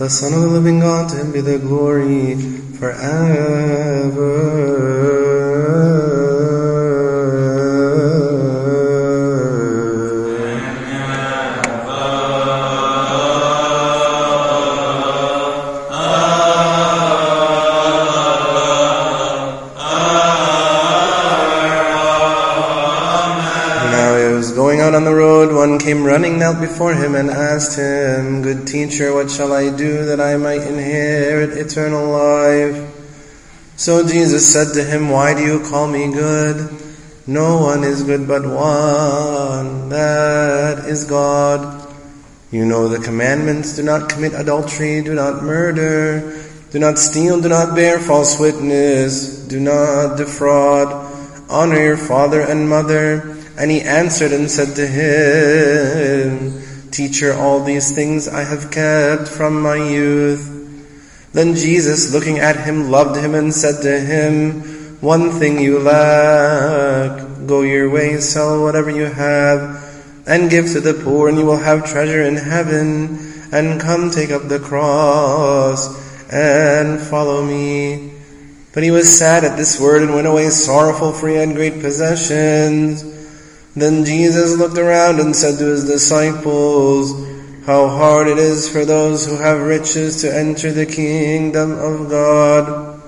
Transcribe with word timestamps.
The 0.00 0.08
Son 0.08 0.32
of 0.32 0.40
the 0.40 0.46
living 0.46 0.80
God, 0.80 1.10
to 1.10 1.16
him 1.16 1.30
be 1.30 1.42
the 1.42 1.58
glory 1.58 2.34
forever. 2.78 3.79
Came 25.80 26.04
running, 26.04 26.38
knelt 26.38 26.60
before 26.60 26.94
him, 26.94 27.14
and 27.14 27.30
asked 27.30 27.78
him, 27.78 28.42
Good 28.42 28.66
teacher, 28.66 29.12
what 29.14 29.30
shall 29.30 29.52
I 29.52 29.74
do 29.74 30.04
that 30.06 30.20
I 30.20 30.36
might 30.36 30.62
inherit 30.62 31.56
eternal 31.56 32.08
life? 32.08 32.96
So 33.76 34.06
Jesus 34.06 34.52
said 34.52 34.74
to 34.74 34.84
him, 34.84 35.08
Why 35.08 35.34
do 35.34 35.42
you 35.42 35.60
call 35.60 35.88
me 35.88 36.12
good? 36.12 36.70
No 37.26 37.58
one 37.58 37.84
is 37.84 38.02
good 38.02 38.28
but 38.28 38.42
one, 38.42 39.88
that 39.88 40.84
is 40.86 41.04
God. 41.04 41.88
You 42.50 42.66
know 42.66 42.88
the 42.88 42.98
commandments 42.98 43.76
do 43.76 43.82
not 43.82 44.10
commit 44.10 44.34
adultery, 44.34 45.02
do 45.02 45.14
not 45.14 45.42
murder, 45.42 46.44
do 46.70 46.78
not 46.78 46.98
steal, 46.98 47.40
do 47.40 47.48
not 47.48 47.74
bear 47.74 47.98
false 47.98 48.38
witness, 48.38 49.46
do 49.46 49.60
not 49.60 50.16
defraud, 50.16 50.90
honor 51.48 51.80
your 51.80 51.96
father 51.96 52.40
and 52.40 52.68
mother. 52.68 53.39
And 53.60 53.70
he 53.70 53.82
answered 53.82 54.32
and 54.32 54.50
said 54.50 54.74
to 54.76 54.86
him, 54.86 56.62
Teacher, 56.90 57.34
all 57.34 57.62
these 57.62 57.92
things 57.92 58.26
I 58.26 58.42
have 58.42 58.70
kept 58.70 59.28
from 59.28 59.60
my 59.60 59.76
youth. 59.76 60.48
Then 61.34 61.54
Jesus, 61.54 62.10
looking 62.10 62.38
at 62.38 62.64
him, 62.64 62.90
loved 62.90 63.20
him 63.20 63.34
and 63.34 63.52
said 63.52 63.82
to 63.82 64.00
him, 64.00 64.62
One 65.02 65.32
thing 65.32 65.60
you 65.60 65.78
lack. 65.78 67.46
Go 67.46 67.60
your 67.60 67.90
way, 67.90 68.16
sell 68.20 68.62
whatever 68.62 68.88
you 68.88 69.04
have, 69.04 70.24
and 70.26 70.48
give 70.48 70.72
to 70.72 70.80
the 70.80 70.94
poor, 70.94 71.28
and 71.28 71.36
you 71.36 71.44
will 71.44 71.58
have 71.58 71.84
treasure 71.84 72.22
in 72.22 72.36
heaven. 72.36 73.18
And 73.52 73.78
come 73.78 74.10
take 74.10 74.30
up 74.30 74.48
the 74.48 74.58
cross 74.58 76.32
and 76.32 76.98
follow 76.98 77.44
me. 77.44 78.14
But 78.72 78.84
he 78.84 78.90
was 78.90 79.18
sad 79.18 79.44
at 79.44 79.58
this 79.58 79.78
word 79.78 80.00
and 80.00 80.14
went 80.14 80.26
away 80.26 80.48
sorrowful, 80.48 81.12
for 81.12 81.28
he 81.28 81.34
had 81.34 81.54
great 81.54 81.82
possessions. 81.82 83.19
Then 83.76 84.04
Jesus 84.04 84.58
looked 84.58 84.78
around 84.78 85.20
and 85.20 85.34
said 85.34 85.58
to 85.58 85.66
his 85.66 85.84
disciples, 85.84 87.12
How 87.66 87.86
hard 87.88 88.26
it 88.26 88.38
is 88.38 88.68
for 88.68 88.84
those 88.84 89.26
who 89.26 89.36
have 89.36 89.60
riches 89.60 90.20
to 90.22 90.34
enter 90.34 90.72
the 90.72 90.86
kingdom 90.86 91.72
of 91.72 92.10
God. 92.10 93.00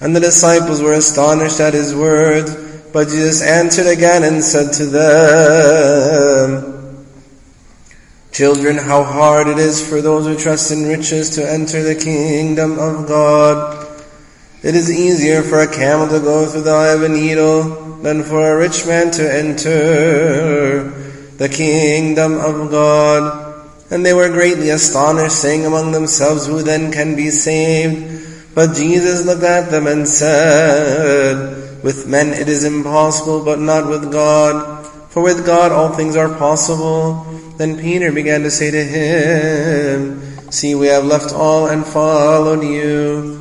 And 0.00 0.14
the 0.14 0.20
disciples 0.20 0.80
were 0.80 0.92
astonished 0.92 1.60
at 1.60 1.74
his 1.74 1.94
words, 1.94 2.54
but 2.92 3.08
Jesus 3.08 3.42
answered 3.42 3.86
again 3.86 4.22
and 4.22 4.42
said 4.42 4.72
to 4.74 4.86
them, 4.86 6.70
Children, 8.32 8.78
how 8.78 9.02
hard 9.02 9.48
it 9.48 9.58
is 9.58 9.86
for 9.86 10.00
those 10.00 10.24
who 10.24 10.36
trust 10.36 10.70
in 10.70 10.84
riches 10.84 11.30
to 11.30 11.50
enter 11.50 11.82
the 11.82 11.96
kingdom 11.96 12.78
of 12.78 13.08
God. 13.08 13.79
It 14.62 14.74
is 14.74 14.90
easier 14.90 15.42
for 15.42 15.60
a 15.60 15.72
camel 15.72 16.08
to 16.08 16.20
go 16.20 16.44
through 16.44 16.62
the 16.62 16.72
eye 16.72 16.92
of 16.92 17.02
a 17.02 17.08
needle 17.08 17.62
than 18.02 18.22
for 18.22 18.44
a 18.44 18.58
rich 18.58 18.86
man 18.86 19.10
to 19.12 19.34
enter 19.34 20.90
the 21.38 21.48
kingdom 21.48 22.34
of 22.34 22.70
God. 22.70 23.64
And 23.90 24.04
they 24.04 24.12
were 24.12 24.28
greatly 24.28 24.68
astonished, 24.68 25.36
saying 25.36 25.64
among 25.64 25.92
themselves, 25.92 26.46
Who 26.46 26.62
then 26.62 26.92
can 26.92 27.16
be 27.16 27.30
saved? 27.30 28.54
But 28.54 28.76
Jesus 28.76 29.24
looked 29.24 29.44
at 29.44 29.70
them 29.70 29.86
and 29.86 30.06
said, 30.06 31.82
With 31.82 32.06
men 32.06 32.28
it 32.28 32.50
is 32.50 32.64
impossible, 32.64 33.42
but 33.42 33.60
not 33.60 33.88
with 33.88 34.12
God. 34.12 34.86
For 35.08 35.22
with 35.22 35.46
God 35.46 35.72
all 35.72 35.88
things 35.88 36.16
are 36.16 36.36
possible. 36.36 37.24
Then 37.56 37.78
Peter 37.78 38.12
began 38.12 38.42
to 38.42 38.50
say 38.50 38.70
to 38.70 38.84
him, 38.84 40.20
See, 40.50 40.74
we 40.74 40.88
have 40.88 41.04
left 41.04 41.32
all 41.32 41.66
and 41.66 41.86
followed 41.86 42.62
you. 42.62 43.39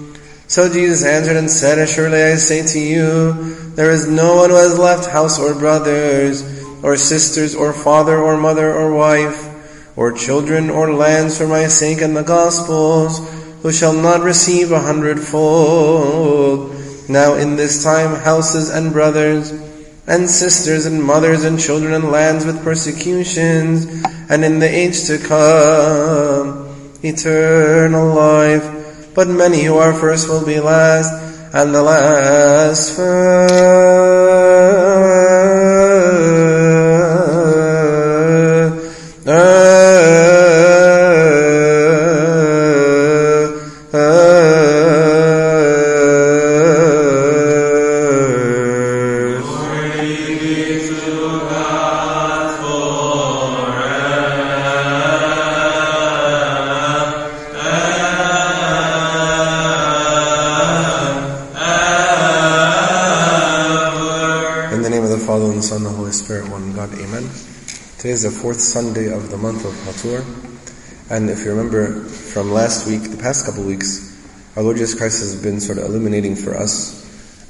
So 0.50 0.68
Jesus 0.68 1.06
answered 1.06 1.38
and 1.38 1.50
said, 1.50 1.78
Assuredly 1.78 2.24
I 2.24 2.34
say 2.34 2.66
to 2.66 2.80
you, 2.80 3.34
there 3.76 3.92
is 3.92 4.10
no 4.10 4.38
one 4.38 4.50
who 4.50 4.56
has 4.56 4.80
left 4.80 5.08
house 5.08 5.38
or 5.38 5.54
brothers, 5.54 6.42
or 6.82 6.98
sisters, 6.98 7.54
or 7.54 7.72
father, 7.72 8.18
or 8.18 8.36
mother, 8.36 8.74
or 8.74 8.92
wife, 8.92 9.48
or 9.96 10.12
children, 10.12 10.72
or 10.72 10.92
lands 10.92 11.38
for 11.38 11.48
my 11.48 11.68
sake 11.68 12.02
and 12.02 12.18
the 12.18 12.24
gospel's, 12.24 13.20
who 13.62 13.72
shall 13.72 13.94
not 13.94 14.22
receive 14.22 14.72
a 14.72 14.80
hundredfold. 14.80 16.74
Now 17.08 17.36
in 17.36 17.56
this 17.56 17.84
time 17.84 18.16
houses 18.16 18.72
and 18.72 18.92
brothers, 18.92 19.52
and 20.08 20.28
sisters, 20.28 20.88
and 20.88 21.04
mothers, 21.04 21.44
and 21.44 21.60
children, 21.60 21.94
and 21.94 22.10
lands 22.10 22.44
with 22.44 22.64
persecutions, 22.64 23.86
and 24.32 24.44
in 24.44 24.58
the 24.58 24.68
age 24.68 25.06
to 25.06 25.20
come, 25.20 26.76
eternal 27.04 28.16
life. 28.16 28.79
But 29.20 29.28
many 29.28 29.66
who 29.66 29.76
are 29.76 29.94
first 29.94 30.30
will 30.30 30.46
be 30.46 30.62
last, 30.62 31.12
and 31.54 31.76
the 31.76 31.84
last 31.84 32.96
first. 32.96 34.29
Today 68.00 68.14
is 68.14 68.24
the 68.24 68.32
fourth 68.32 68.62
Sunday 68.62 69.12
of 69.12 69.30
the 69.30 69.36
month 69.36 69.66
of 69.66 69.74
Hatur, 69.84 70.24
and 71.10 71.30
if 71.30 71.44
you 71.44 71.50
remember 71.50 72.06
from 72.06 72.50
last 72.50 72.88
week, 72.88 73.02
the 73.12 73.18
past 73.18 73.46
couple 73.46 73.66
weeks, 73.66 74.16
our 74.56 74.64
Lord 74.64 74.78
Jesus 74.78 74.98
Christ 74.98 75.20
has 75.20 75.44
been 75.44 75.60
sort 75.60 75.80
of 75.80 75.84
illuminating 75.84 76.38
for 76.38 76.56
us 76.56 77.04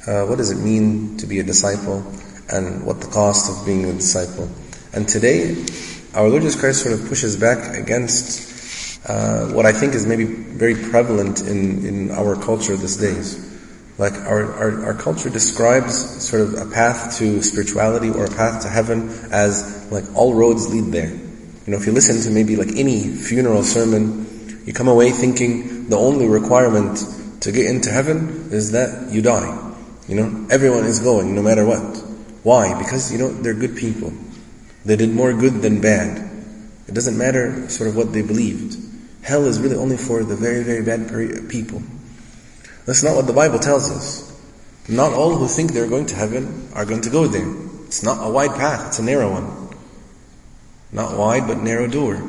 uh, 0.08 0.26
what 0.26 0.38
does 0.38 0.50
it 0.50 0.56
mean 0.56 1.16
to 1.18 1.26
be 1.28 1.38
a 1.38 1.44
disciple 1.44 2.04
and 2.48 2.84
what 2.84 3.00
the 3.00 3.06
cost 3.06 3.48
of 3.48 3.64
being 3.64 3.84
a 3.84 3.92
disciple. 3.92 4.50
And 4.92 5.08
today, 5.08 5.54
our 6.14 6.28
Lord 6.28 6.42
Jesus 6.42 6.58
Christ 6.58 6.82
sort 6.82 6.94
of 6.94 7.06
pushes 7.06 7.36
back 7.36 7.76
against 7.78 9.08
uh, 9.08 9.52
what 9.52 9.66
I 9.66 9.72
think 9.72 9.94
is 9.94 10.04
maybe 10.04 10.24
very 10.24 10.74
prevalent 10.74 11.42
in, 11.42 11.86
in 11.86 12.10
our 12.10 12.34
culture 12.34 12.76
these 12.76 12.96
days. 12.96 13.49
Like 14.00 14.14
our, 14.14 14.50
our, 14.54 14.84
our 14.86 14.94
culture 14.94 15.28
describes 15.28 16.24
sort 16.26 16.40
of 16.40 16.54
a 16.54 16.64
path 16.64 17.18
to 17.18 17.42
spirituality 17.42 18.08
or 18.08 18.24
a 18.24 18.30
path 18.30 18.62
to 18.62 18.68
heaven 18.70 19.10
as 19.30 19.92
like 19.92 20.04
all 20.16 20.32
roads 20.32 20.72
lead 20.72 20.90
there. 20.90 21.10
You 21.10 21.66
know, 21.66 21.76
if 21.76 21.84
you 21.84 21.92
listen 21.92 22.18
to 22.22 22.30
maybe 22.30 22.56
like 22.56 22.78
any 22.78 23.08
funeral 23.08 23.62
sermon, 23.62 24.62
you 24.64 24.72
come 24.72 24.88
away 24.88 25.10
thinking 25.10 25.90
the 25.90 25.98
only 25.98 26.28
requirement 26.28 27.04
to 27.42 27.52
get 27.52 27.66
into 27.66 27.90
heaven 27.90 28.48
is 28.50 28.72
that 28.72 29.12
you 29.12 29.20
die. 29.20 29.74
You 30.08 30.14
know, 30.14 30.46
everyone 30.50 30.86
is 30.86 31.00
going 31.00 31.34
no 31.34 31.42
matter 31.42 31.66
what. 31.66 31.98
Why? 32.42 32.80
Because, 32.82 33.12
you 33.12 33.18
know, 33.18 33.28
they're 33.28 33.52
good 33.52 33.76
people. 33.76 34.14
They 34.82 34.96
did 34.96 35.10
more 35.10 35.34
good 35.34 35.60
than 35.60 35.82
bad. 35.82 36.16
It 36.88 36.94
doesn't 36.94 37.18
matter 37.18 37.68
sort 37.68 37.90
of 37.90 37.96
what 37.96 38.14
they 38.14 38.22
believed. 38.22 38.78
Hell 39.20 39.44
is 39.44 39.60
really 39.60 39.76
only 39.76 39.98
for 39.98 40.24
the 40.24 40.36
very, 40.36 40.64
very 40.64 40.82
bad 40.82 41.50
people. 41.50 41.82
That's 42.90 43.04
not 43.04 43.14
what 43.14 43.28
the 43.28 43.32
Bible 43.32 43.60
tells 43.60 43.88
us. 43.88 44.36
Not 44.88 45.12
all 45.12 45.36
who 45.36 45.46
think 45.46 45.72
they're 45.72 45.86
going 45.86 46.06
to 46.06 46.16
heaven 46.16 46.70
are 46.74 46.84
going 46.84 47.02
to 47.02 47.08
go 47.08 47.28
there. 47.28 47.48
It's 47.86 48.02
not 48.02 48.26
a 48.26 48.28
wide 48.28 48.50
path, 48.56 48.88
it's 48.88 48.98
a 48.98 49.04
narrow 49.04 49.30
one. 49.30 49.78
Not 50.90 51.16
wide, 51.16 51.46
but 51.46 51.58
narrow 51.58 51.86
door. 51.86 52.20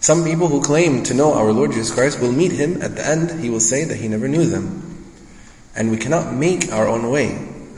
Some 0.00 0.22
people 0.22 0.48
who 0.48 0.60
claim 0.60 1.02
to 1.04 1.14
know 1.14 1.32
our 1.32 1.50
Lord 1.50 1.72
Jesus 1.72 1.94
Christ 1.94 2.20
will 2.20 2.30
meet 2.30 2.52
Him 2.52 2.82
at 2.82 2.94
the 2.94 3.06
end, 3.06 3.42
He 3.42 3.48
will 3.48 3.58
say 3.58 3.84
that 3.84 3.96
He 3.96 4.06
never 4.06 4.28
knew 4.28 4.44
them. 4.44 5.06
And 5.74 5.90
we 5.90 5.96
cannot 5.96 6.34
make 6.34 6.70
our 6.70 6.86
own 6.86 7.10
way. 7.10 7.28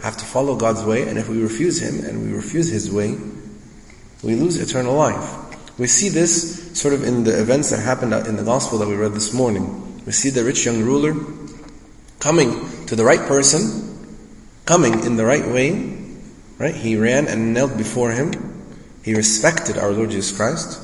Have 0.03 0.17
to 0.17 0.25
follow 0.25 0.57
God's 0.57 0.83
way, 0.83 1.09
and 1.09 1.17
if 1.17 1.29
we 1.29 1.41
refuse 1.41 1.81
Him 1.81 2.05
and 2.05 2.21
we 2.27 2.37
refuse 2.37 2.69
His 2.69 2.91
way, 2.91 3.17
we 4.25 4.35
lose 4.35 4.59
eternal 4.59 4.95
life. 4.95 5.79
We 5.79 5.87
see 5.87 6.09
this 6.09 6.77
sort 6.77 6.95
of 6.95 7.05
in 7.05 7.23
the 7.23 7.41
events 7.41 7.71
that 7.71 7.79
happened 7.79 8.13
in 8.13 8.35
the 8.35 8.43
Gospel 8.43 8.79
that 8.79 8.89
we 8.89 8.97
read 8.97 9.13
this 9.13 9.33
morning. 9.33 10.05
We 10.05 10.11
see 10.11 10.31
the 10.31 10.43
rich 10.43 10.67
young 10.67 10.83
ruler 10.83 11.15
coming 12.19 12.87
to 12.87 12.97
the 12.97 13.05
right 13.05 13.21
person, 13.21 14.17
coming 14.65 15.05
in 15.05 15.17
the 15.17 15.25
right 15.25 15.47
way, 15.47 15.97
right? 16.59 16.75
He 16.75 16.97
ran 16.97 17.29
and 17.29 17.55
knelt 17.55 17.77
before 17.77 18.11
him. 18.11 18.33
He 19.03 19.15
respected 19.15 19.79
our 19.79 19.93
Lord 19.93 20.11
Jesus 20.11 20.37
Christ. 20.37 20.83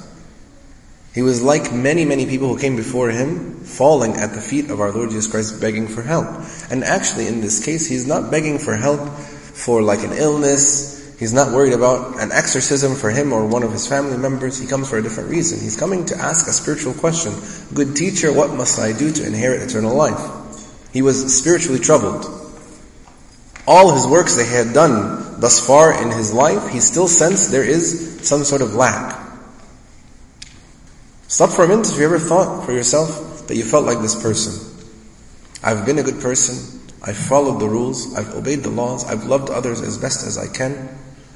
He 1.14 1.20
was 1.20 1.42
like 1.42 1.72
many, 1.72 2.04
many 2.04 2.24
people 2.24 2.48
who 2.48 2.58
came 2.58 2.76
before 2.76 3.10
him, 3.10 3.64
falling 3.64 4.12
at 4.12 4.32
the 4.32 4.40
feet 4.40 4.70
of 4.70 4.80
our 4.80 4.92
Lord 4.92 5.10
Jesus 5.10 5.30
Christ, 5.30 5.60
begging 5.60 5.86
for 5.86 6.02
help. 6.02 6.26
And 6.70 6.84
actually, 6.84 7.26
in 7.26 7.42
this 7.42 7.62
case, 7.64 7.86
he's 7.86 8.06
not 8.06 8.30
begging 8.30 8.58
for 8.58 8.74
help 8.74 9.08
for 9.10 9.82
like 9.82 10.02
an 10.04 10.12
illness. 10.12 11.14
He's 11.18 11.34
not 11.34 11.52
worried 11.52 11.74
about 11.74 12.18
an 12.18 12.32
exorcism 12.32 12.94
for 12.94 13.10
him 13.10 13.32
or 13.32 13.46
one 13.46 13.62
of 13.62 13.72
his 13.72 13.86
family 13.86 14.16
members. 14.16 14.58
He 14.58 14.66
comes 14.66 14.88
for 14.88 14.96
a 14.96 15.02
different 15.02 15.28
reason. 15.28 15.60
He's 15.60 15.76
coming 15.76 16.06
to 16.06 16.16
ask 16.16 16.48
a 16.48 16.52
spiritual 16.52 16.94
question. 16.94 17.34
Good 17.74 17.94
teacher, 17.94 18.32
what 18.32 18.54
must 18.54 18.78
I 18.78 18.92
do 18.92 19.12
to 19.12 19.26
inherit 19.26 19.62
eternal 19.62 19.94
life? 19.94 20.41
He 20.92 21.02
was 21.02 21.36
spiritually 21.36 21.78
troubled. 21.78 22.26
All 23.66 23.94
his 23.94 24.06
works 24.06 24.34
that 24.36 24.46
he 24.46 24.52
had 24.52 24.74
done 24.74 25.40
thus 25.40 25.64
far 25.64 26.02
in 26.02 26.10
his 26.10 26.32
life, 26.32 26.68
he 26.70 26.80
still 26.80 27.08
sensed 27.08 27.50
there 27.50 27.64
is 27.64 28.20
some 28.26 28.44
sort 28.44 28.62
of 28.62 28.74
lack. 28.74 29.20
Stop 31.28 31.50
for 31.50 31.64
a 31.64 31.68
minute 31.68 31.90
if 31.90 31.98
you 31.98 32.04
ever 32.04 32.18
thought 32.18 32.66
for 32.66 32.72
yourself 32.72 33.46
that 33.48 33.56
you 33.56 33.64
felt 33.64 33.86
like 33.86 34.00
this 34.00 34.20
person. 34.20 34.68
I've 35.62 35.86
been 35.86 35.98
a 35.98 36.02
good 36.02 36.20
person. 36.20 36.80
I've 37.02 37.16
followed 37.16 37.58
the 37.58 37.68
rules. 37.68 38.14
I've 38.14 38.34
obeyed 38.34 38.62
the 38.62 38.70
laws. 38.70 39.04
I've 39.04 39.24
loved 39.24 39.48
others 39.48 39.80
as 39.80 39.96
best 39.96 40.26
as 40.26 40.36
I 40.36 40.46
can. 40.46 40.88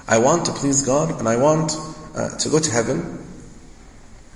I 0.07 0.19
want 0.19 0.47
to 0.47 0.53
please 0.53 0.83
God 0.83 1.19
and 1.19 1.29
I 1.29 1.37
want 1.37 1.77
uh, 2.15 2.37
to 2.37 2.49
go 2.49 2.59
to 2.59 2.71
heaven. 2.71 3.25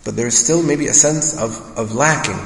But 0.05 0.17
there's 0.17 0.37
still 0.37 0.63
maybe 0.63 0.87
a 0.87 0.95
sense 0.95 1.39
of, 1.39 1.77
of 1.77 1.93
lacking, 1.93 2.39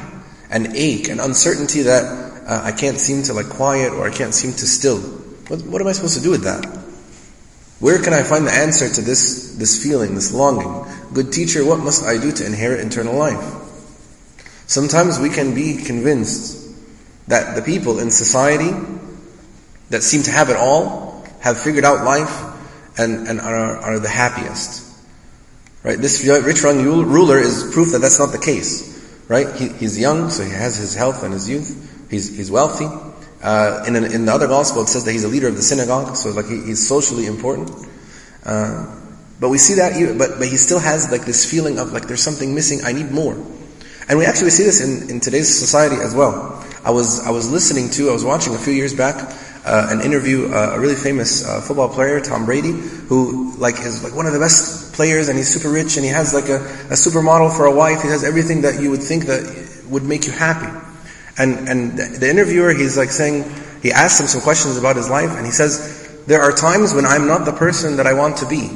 an 0.51 0.75
ache, 0.75 1.09
an 1.09 1.21
uncertainty 1.21 1.83
that 1.83 2.24
uh, 2.47 2.61
I 2.65 2.73
can't 2.73 2.99
seem 2.99 3.23
to 3.25 3.33
like 3.33 3.49
quiet 3.49 3.93
or 3.93 4.07
I 4.07 4.11
can't 4.11 4.35
seem 4.35 4.53
to 4.53 4.67
still. 4.67 5.01
What, 5.49 5.63
what 5.63 5.81
am 5.81 5.89
I 5.89 5.93
supposed 5.93 6.17
to 6.17 6.23
do 6.23 6.31
with 6.31 6.45
that? 6.45 6.65
Where 7.81 8.03
can 8.03 8.13
I 8.13 8.23
find 8.23 8.47
the 8.47 8.53
answer 8.53 8.89
to 8.89 9.03
this, 9.03 9.57
this 9.57 9.83
feeling, 9.83 10.15
this 10.15 10.33
longing? 10.33 10.87
Good 11.13 11.33
teacher, 11.33 11.65
what 11.65 11.81
must 11.81 12.05
I 12.05 12.19
do 12.19 12.33
to 12.33 12.47
inherit 12.47 12.87
eternal 12.87 13.15
life? 13.15 13.45
Sometimes 14.67 15.19
we 15.19 15.29
can 15.29 15.55
be 15.55 15.77
convinced 15.77 16.63
that 17.29 17.57
the 17.57 17.63
people 17.63 17.99
in 17.99 18.11
society 18.11 18.71
that 19.91 20.03
seem 20.03 20.23
to 20.23 20.31
have 20.31 20.51
it 20.51 20.57
all 20.57 21.27
have 21.41 21.61
figured 21.61 21.85
out 21.85 22.05
life 22.05 22.43
and, 22.99 23.29
and 23.29 23.41
are, 23.41 23.77
are 23.77 23.99
the 23.99 24.09
happiest. 24.09 24.83
Right? 25.83 25.99
This 25.99 26.25
rich 26.27 26.63
young 26.63 26.83
ruler 26.85 27.39
is 27.39 27.71
proof 27.73 27.93
that 27.93 27.99
that's 27.99 28.19
not 28.19 28.33
the 28.33 28.39
case. 28.39 28.94
Right? 29.29 29.55
He, 29.57 29.69
he's 29.69 29.99
young, 29.99 30.31
so 30.31 30.45
he 30.45 30.51
has 30.51 30.77
his 30.77 30.95
health 30.95 31.23
and 31.23 31.33
his 31.33 31.49
youth. 31.49 32.07
He's, 32.11 32.37
he's 32.37 32.51
wealthy. 32.51 32.87
Uh, 33.43 33.85
in, 33.87 33.97
an, 33.97 34.05
in 34.05 34.27
the 34.27 34.33
other 34.33 34.47
gospel, 34.47 34.83
it 34.83 34.89
says 34.89 35.05
that 35.05 35.13
he's 35.13 35.25
a 35.25 35.29
leader 35.29 35.49
of 35.49 35.57
the 35.57 35.63
synagogue, 35.63 36.17
so 36.17 36.31
like 36.31 36.47
he, 36.47 36.63
he's 36.63 36.87
socially 36.87 37.27
important. 37.27 37.71
Uh, 38.45 38.87
but 39.41 39.49
we 39.49 39.59
see 39.59 39.75
that, 39.75 39.93
but 40.17 40.39
but 40.39 40.49
he 40.49 40.57
still 40.57 40.79
has 40.79 41.11
like 41.11 41.27
this 41.27 41.49
feeling 41.51 41.79
of 41.79 41.93
like 41.93 42.07
there's 42.07 42.23
something 42.23 42.55
missing. 42.55 42.81
I 42.85 42.93
need 42.93 43.11
more, 43.11 43.35
and 44.09 44.19
we 44.19 44.25
actually 44.25 44.51
see 44.51 44.63
this 44.63 44.81
in, 44.81 45.11
in 45.11 45.21
today's 45.21 45.53
society 45.59 45.97
as 45.97 46.15
well. 46.15 46.65
I 46.85 46.91
was 46.91 47.27
I 47.27 47.31
was 47.31 47.51
listening 47.51 47.91
to, 47.91 48.11
I 48.11 48.13
was 48.13 48.25
watching 48.25 48.55
a 48.55 48.59
few 48.59 48.73
years 48.73 48.95
back 48.95 49.17
uh, 49.65 49.89
an 49.91 50.03
interview, 50.03 50.47
uh, 50.53 50.73
a 50.75 50.81
really 50.81 50.95
famous 50.95 51.47
uh, 51.47 51.61
football 51.61 51.89
player, 51.89 52.21
Tom 52.21 52.45
Brady, 52.45 52.73
who 52.73 53.57
like 53.57 53.81
is 53.81 54.05
like 54.05 54.15
one 54.15 54.27
of 54.27 54.33
the 54.33 54.39
best 54.39 54.84
players, 54.95 55.29
and 55.29 55.37
he's 55.37 55.53
super 55.53 55.71
rich, 55.71 55.97
and 55.97 56.05
he 56.05 56.11
has 56.11 56.33
like 56.33 56.49
a, 56.49 56.57
a 56.89 56.97
supermodel 56.97 57.57
for 57.57 57.67
a 57.67 57.75
wife. 57.75 58.03
He 58.03 58.09
has 58.09 58.25
everything 58.25 58.63
that 58.63 58.81
you 58.81 58.91
would 58.91 59.03
think 59.03 59.27
that 59.27 59.45
would 59.91 60.05
make 60.05 60.27
you 60.27 60.33
happy. 60.33 60.71
And, 61.37 61.69
and 61.69 61.99
the 61.99 62.31
interviewer, 62.31 62.73
he's 62.73 62.97
like 62.97 63.11
saying, 63.11 63.45
he 63.83 63.93
asks 63.93 64.21
him 64.21 64.27
some 64.27 64.41
questions 64.41 64.79
about 64.79 64.97
his 64.97 65.11
life, 65.11 65.31
and 65.37 65.45
he 65.45 65.53
says, 65.53 66.25
there 66.27 66.41
are 66.41 66.53
times 66.53 66.95
when 66.95 67.05
I'm 67.05 67.27
not 67.27 67.45
the 67.45 67.53
person 67.53 67.97
that 67.97 68.07
I 68.07 68.15
want 68.15 68.39
to 68.39 68.47
be. 68.47 68.69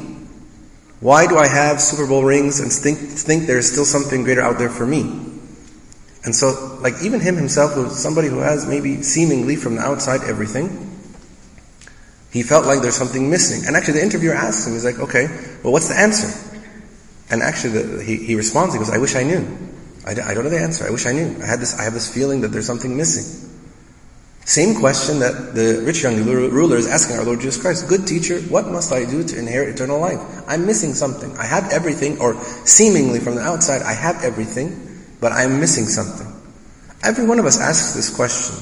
Why 0.99 1.25
do 1.25 1.37
I 1.37 1.47
have 1.47 1.81
Super 1.81 2.05
Bowl 2.05 2.23
rings 2.23 2.59
and 2.59 2.71
think, 2.71 2.99
think 2.99 3.47
there's 3.47 3.71
still 3.71 3.85
something 3.85 4.23
greater 4.23 4.41
out 4.41 4.59
there 4.59 4.69
for 4.69 4.85
me? 4.85 5.01
And 6.25 6.35
so, 6.35 6.77
like 6.81 6.95
even 7.01 7.21
him 7.21 7.37
himself, 7.37 7.73
who's 7.73 7.97
somebody 7.97 8.27
who 8.27 8.39
has 8.39 8.67
maybe 8.67 9.01
seemingly 9.01 9.55
from 9.55 9.75
the 9.75 9.81
outside 9.81 10.21
everything, 10.27 10.88
he 12.31 12.43
felt 12.43 12.65
like 12.65 12.81
there's 12.81 12.95
something 12.95 13.29
missing. 13.29 13.65
And 13.65 13.75
actually 13.75 13.95
the 13.95 14.03
interviewer 14.03 14.33
asks 14.33 14.67
him, 14.67 14.73
he's 14.73 14.85
like, 14.85 14.99
okay, 14.99 15.27
well 15.63 15.73
what's 15.73 15.87
the 15.87 15.99
answer? 15.99 16.29
And 17.31 17.41
actually 17.41 17.81
the, 17.81 18.03
he, 18.03 18.17
he 18.17 18.35
responds, 18.35 18.73
he 18.73 18.79
goes, 18.79 18.89
I 18.89 18.97
wish 18.97 19.15
I 19.15 19.23
knew. 19.23 19.45
I, 20.05 20.11
I 20.11 20.33
don't 20.33 20.43
know 20.43 20.49
the 20.49 20.59
answer. 20.59 20.85
I 20.85 20.89
wish 20.89 21.05
I 21.05 21.11
knew. 21.11 21.35
I 21.41 21.45
had 21.45 21.59
this, 21.59 21.77
I 21.77 21.83
have 21.83 21.93
this 21.93 22.11
feeling 22.11 22.41
that 22.41 22.49
there's 22.49 22.65
something 22.65 22.95
missing. 22.95 23.49
Same 24.45 24.79
question 24.79 25.19
that 25.19 25.53
the 25.53 25.83
rich 25.85 26.01
young 26.01 26.25
ruler 26.25 26.77
is 26.77 26.87
asking 26.87 27.17
our 27.17 27.23
Lord 27.23 27.39
Jesus 27.39 27.61
Christ. 27.61 27.87
Good 27.87 28.07
teacher, 28.07 28.39
what 28.49 28.67
must 28.67 28.91
I 28.91 29.05
do 29.05 29.23
to 29.23 29.37
inherit 29.37 29.69
eternal 29.75 29.99
life? 29.99 30.19
I'm 30.47 30.65
missing 30.65 30.95
something. 30.95 31.37
I 31.37 31.45
have 31.45 31.71
everything, 31.71 32.19
or 32.19 32.33
seemingly 32.65 33.19
from 33.19 33.35
the 33.35 33.41
outside, 33.41 33.83
I 33.83 33.93
have 33.93 34.23
everything, 34.23 35.05
but 35.21 35.31
I'm 35.31 35.59
missing 35.59 35.85
something. 35.85 36.25
Every 37.03 37.27
one 37.27 37.37
of 37.37 37.45
us 37.45 37.61
asks 37.61 37.93
this 37.93 38.09
question. 38.09 38.55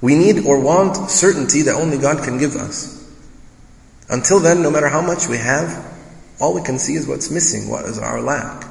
We 0.00 0.14
need 0.14 0.46
or 0.46 0.58
want 0.58 1.10
certainty 1.10 1.62
that 1.62 1.74
only 1.74 1.98
God 1.98 2.24
can 2.24 2.38
give 2.38 2.56
us. 2.56 2.96
Until 4.08 4.40
then, 4.40 4.62
no 4.62 4.70
matter 4.70 4.88
how 4.88 5.02
much 5.02 5.28
we 5.28 5.36
have, 5.36 5.86
all 6.40 6.54
we 6.54 6.62
can 6.62 6.78
see 6.78 6.94
is 6.94 7.06
what's 7.06 7.30
missing, 7.30 7.68
what 7.68 7.84
is 7.84 7.98
our 7.98 8.20
lack. 8.20 8.66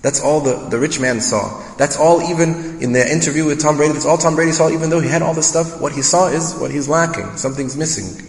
That's 0.00 0.20
all 0.20 0.40
the, 0.40 0.56
the 0.68 0.78
rich 0.78 0.98
man 0.98 1.20
saw. 1.20 1.62
That's 1.76 1.96
all 1.96 2.22
even 2.22 2.82
in 2.82 2.92
the 2.92 3.08
interview 3.08 3.44
with 3.44 3.60
Tom 3.60 3.76
Brady, 3.76 3.92
that's 3.92 4.06
all 4.06 4.18
Tom 4.18 4.34
Brady 4.34 4.50
saw, 4.50 4.68
even 4.70 4.90
though 4.90 4.98
he 4.98 5.08
had 5.08 5.22
all 5.22 5.34
this 5.34 5.48
stuff, 5.48 5.80
what 5.80 5.92
he 5.92 6.02
saw 6.02 6.28
is 6.28 6.54
what 6.54 6.72
he's 6.72 6.88
lacking. 6.88 7.36
Something's 7.36 7.76
missing. 7.76 8.28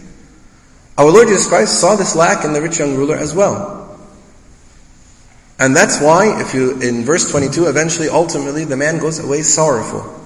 Our 0.96 1.10
Lord 1.10 1.26
Jesus 1.26 1.48
Christ 1.48 1.80
saw 1.80 1.96
this 1.96 2.14
lack 2.14 2.44
in 2.44 2.52
the 2.52 2.62
rich 2.62 2.78
young 2.78 2.94
ruler 2.94 3.16
as 3.16 3.34
well. 3.34 3.98
And 5.58 5.74
that's 5.74 6.00
why, 6.00 6.40
if 6.40 6.54
you, 6.54 6.80
in 6.80 7.04
verse 7.04 7.28
22, 7.30 7.66
eventually, 7.66 8.08
ultimately, 8.08 8.64
the 8.64 8.76
man 8.76 8.98
goes 8.98 9.18
away 9.18 9.42
sorrowful. 9.42 10.23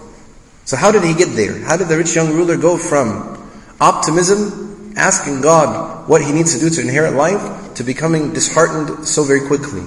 So 0.68 0.76
how 0.76 0.92
did 0.92 1.02
he 1.02 1.14
get 1.14 1.34
there? 1.34 1.58
How 1.60 1.78
did 1.78 1.88
the 1.88 1.96
rich 1.96 2.14
young 2.14 2.28
ruler 2.34 2.58
go 2.58 2.76
from 2.76 3.50
optimism, 3.80 4.92
asking 4.98 5.40
God 5.40 6.06
what 6.06 6.20
he 6.20 6.30
needs 6.30 6.52
to 6.52 6.60
do 6.60 6.68
to 6.68 6.82
inherit 6.82 7.14
life, 7.14 7.72
to 7.76 7.84
becoming 7.84 8.34
disheartened 8.34 9.08
so 9.08 9.24
very 9.24 9.46
quickly? 9.46 9.82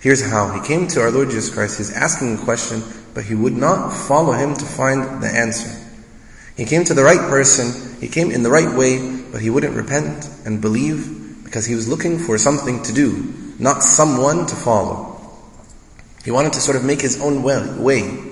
Here's 0.00 0.22
how. 0.30 0.52
He 0.52 0.60
came 0.60 0.88
to 0.88 1.00
our 1.00 1.10
Lord 1.10 1.30
Jesus 1.30 1.48
Christ. 1.48 1.78
He's 1.78 1.90
asking 1.90 2.34
a 2.34 2.44
question, 2.44 2.82
but 3.14 3.24
he 3.24 3.34
would 3.34 3.56
not 3.56 3.96
follow 3.96 4.32
him 4.32 4.54
to 4.54 4.64
find 4.66 5.22
the 5.22 5.28
answer. 5.28 5.74
He 6.58 6.66
came 6.66 6.84
to 6.84 6.92
the 6.92 7.02
right 7.02 7.30
person. 7.30 7.98
He 8.02 8.08
came 8.08 8.30
in 8.30 8.42
the 8.42 8.50
right 8.50 8.76
way, 8.76 9.22
but 9.32 9.40
he 9.40 9.48
wouldn't 9.48 9.74
repent 9.74 10.28
and 10.44 10.60
believe 10.60 11.44
because 11.44 11.64
he 11.64 11.74
was 11.74 11.88
looking 11.88 12.18
for 12.18 12.36
something 12.36 12.82
to 12.82 12.92
do, 12.92 13.32
not 13.58 13.82
someone 13.82 14.44
to 14.44 14.54
follow. 14.54 15.18
He 16.26 16.30
wanted 16.30 16.52
to 16.52 16.60
sort 16.60 16.76
of 16.76 16.84
make 16.84 17.00
his 17.00 17.18
own 17.22 17.42
way. 17.42 18.27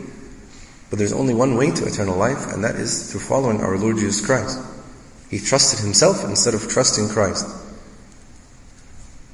But 0.89 0.99
there's 0.99 1.13
only 1.13 1.35
one 1.35 1.57
way 1.57 1.71
to 1.73 1.87
eternal 1.87 2.17
life, 2.17 2.53
and 2.53 2.63
that 2.65 2.77
is 2.77 3.11
through 3.11 3.21
following 3.21 3.61
our 3.61 3.77
Lord 3.77 3.97
Jesus 3.97 4.25
Christ. 4.25 4.61
He 5.31 5.41
trusted 5.41 5.81
himself 5.81 6.25
instead 6.25 6.55
of 6.55 6.69
trusting 6.69 7.09
Christ. 7.09 7.47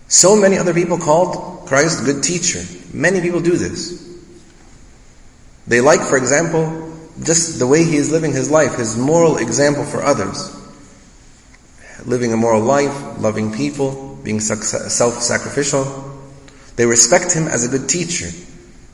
So 0.09 0.35
many 0.35 0.57
other 0.57 0.73
people 0.73 0.99
called 0.99 1.67
Christ 1.67 2.03
a 2.03 2.05
good 2.05 2.23
teacher. 2.23 2.63
Many 2.93 3.21
people 3.21 3.41
do 3.41 3.57
this. 3.57 4.09
They 5.67 5.81
like, 5.81 6.01
for 6.01 6.17
example, 6.17 6.93
just 7.23 7.59
the 7.59 7.67
way 7.67 7.85
he 7.85 7.97
is 7.97 8.11
living 8.11 8.33
his 8.33 8.51
life, 8.51 8.77
his 8.77 8.97
moral 8.97 9.37
example 9.37 9.85
for 9.85 10.03
others. 10.03 10.59
Living 12.07 12.33
a 12.33 12.37
moral 12.37 12.63
life, 12.63 13.21
loving 13.21 13.53
people, 13.53 14.19
being 14.25 14.41
self-sacrificial. 14.41 15.85
They 16.77 16.87
respect 16.87 17.33
him 17.33 17.47
as 17.47 17.65
a 17.65 17.69
good 17.69 17.89
teacher. 17.89 18.31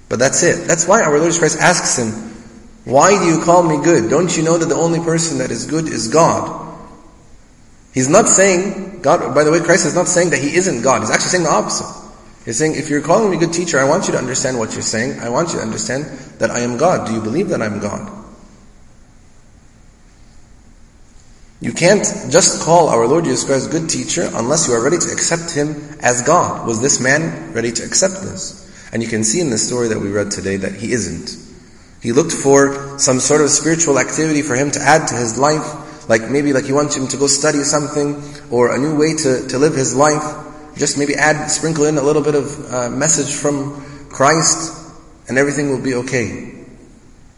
But 0.08 0.18
that's 0.18 0.42
it. 0.42 0.66
That's 0.66 0.86
why 0.88 1.02
our 1.02 1.18
Lord 1.18 1.32
Jesus 1.32 1.38
Christ 1.38 1.58
asks 1.58 1.96
him, 1.98 2.27
why 2.84 3.18
do 3.18 3.26
you 3.26 3.42
call 3.42 3.62
me 3.62 3.82
good? 3.82 4.08
Don't 4.08 4.34
you 4.36 4.42
know 4.42 4.56
that 4.56 4.66
the 4.66 4.74
only 4.74 5.00
person 5.00 5.38
that 5.38 5.50
is 5.50 5.66
good 5.66 5.88
is 5.88 6.08
God? 6.08 6.66
He's 7.92 8.08
not 8.08 8.28
saying, 8.28 9.02
God, 9.02 9.34
by 9.34 9.44
the 9.44 9.50
way, 9.50 9.60
Christ 9.60 9.86
is 9.86 9.94
not 9.94 10.08
saying 10.08 10.30
that 10.30 10.38
He 10.38 10.54
isn't 10.54 10.82
God. 10.82 11.00
He's 11.00 11.10
actually 11.10 11.28
saying 11.28 11.44
the 11.44 11.50
opposite. 11.50 11.86
He's 12.44 12.56
saying, 12.56 12.76
if 12.76 12.88
you're 12.88 13.02
calling 13.02 13.30
me 13.30 13.36
good 13.36 13.52
teacher, 13.52 13.78
I 13.78 13.84
want 13.84 14.06
you 14.06 14.12
to 14.12 14.18
understand 14.18 14.58
what 14.58 14.72
you're 14.72 14.82
saying. 14.82 15.20
I 15.20 15.28
want 15.28 15.48
you 15.50 15.56
to 15.56 15.62
understand 15.62 16.04
that 16.38 16.50
I 16.50 16.60
am 16.60 16.76
God. 16.78 17.06
Do 17.06 17.12
you 17.12 17.20
believe 17.20 17.48
that 17.48 17.60
I'm 17.60 17.80
God? 17.80 18.14
You 21.60 21.72
can't 21.72 22.04
just 22.30 22.62
call 22.62 22.88
our 22.88 23.06
Lord 23.06 23.24
Jesus 23.24 23.44
Christ 23.44 23.70
good 23.70 23.90
teacher 23.90 24.30
unless 24.32 24.68
you 24.68 24.74
are 24.74 24.82
ready 24.82 24.98
to 24.98 25.12
accept 25.12 25.50
Him 25.50 25.98
as 26.00 26.22
God. 26.22 26.66
Was 26.66 26.80
this 26.80 27.00
man 27.00 27.52
ready 27.52 27.72
to 27.72 27.84
accept 27.84 28.22
this? 28.22 28.68
And 28.92 29.02
you 29.02 29.08
can 29.08 29.24
see 29.24 29.40
in 29.40 29.50
the 29.50 29.58
story 29.58 29.88
that 29.88 29.98
we 29.98 30.10
read 30.10 30.30
today 30.30 30.56
that 30.56 30.72
he 30.72 30.92
isn't. 30.92 31.47
He 32.00 32.12
looked 32.12 32.32
for 32.32 32.98
some 32.98 33.20
sort 33.20 33.40
of 33.40 33.50
spiritual 33.50 33.98
activity 33.98 34.42
for 34.42 34.54
him 34.54 34.70
to 34.72 34.80
add 34.80 35.08
to 35.08 35.14
his 35.14 35.38
life, 35.38 36.08
like 36.08 36.30
maybe 36.30 36.52
like 36.52 36.64
he 36.64 36.72
wants 36.72 36.96
him 36.96 37.08
to 37.08 37.16
go 37.16 37.26
study 37.26 37.64
something 37.64 38.22
or 38.50 38.74
a 38.74 38.78
new 38.78 38.96
way 38.96 39.14
to, 39.14 39.48
to 39.48 39.58
live 39.58 39.74
his 39.74 39.94
life. 39.94 40.46
Just 40.76 40.96
maybe 40.96 41.14
add, 41.14 41.48
sprinkle 41.48 41.86
in 41.86 41.98
a 41.98 42.02
little 42.02 42.22
bit 42.22 42.36
of 42.36 42.72
uh, 42.72 42.90
message 42.90 43.34
from 43.34 44.08
Christ 44.08 44.78
and 45.28 45.38
everything 45.38 45.70
will 45.70 45.82
be 45.82 45.94
okay. 45.94 46.54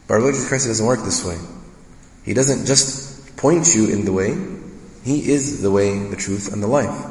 But 0.07 0.14
our 0.14 0.21
Lord 0.21 0.35
Jesus 0.35 0.49
Christ 0.49 0.67
doesn't 0.67 0.87
work 0.87 1.02
this 1.05 1.25
way. 1.25 1.38
He 2.25 2.35
doesn't 2.35 2.67
just 2.67 3.37
point 3.37 3.75
you 3.75 3.88
in 3.88 4.05
the 4.05 4.12
way. 4.12 4.37
He 5.02 5.31
is 5.31 5.62
the 5.62 5.71
way, 5.71 5.99
the 5.99 6.17
truth, 6.17 6.52
and 6.52 6.62
the 6.62 6.67
life. 6.67 7.07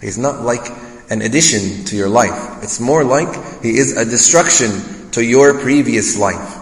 He's 0.00 0.18
not 0.18 0.42
like 0.42 0.66
an 1.10 1.22
addition 1.22 1.84
to 1.86 1.96
your 1.96 2.08
life. 2.08 2.62
It's 2.62 2.80
more 2.80 3.04
like 3.04 3.62
He 3.62 3.76
is 3.76 3.96
a 3.96 4.04
destruction 4.04 5.10
to 5.12 5.24
your 5.24 5.60
previous 5.60 6.18
life. 6.18 6.55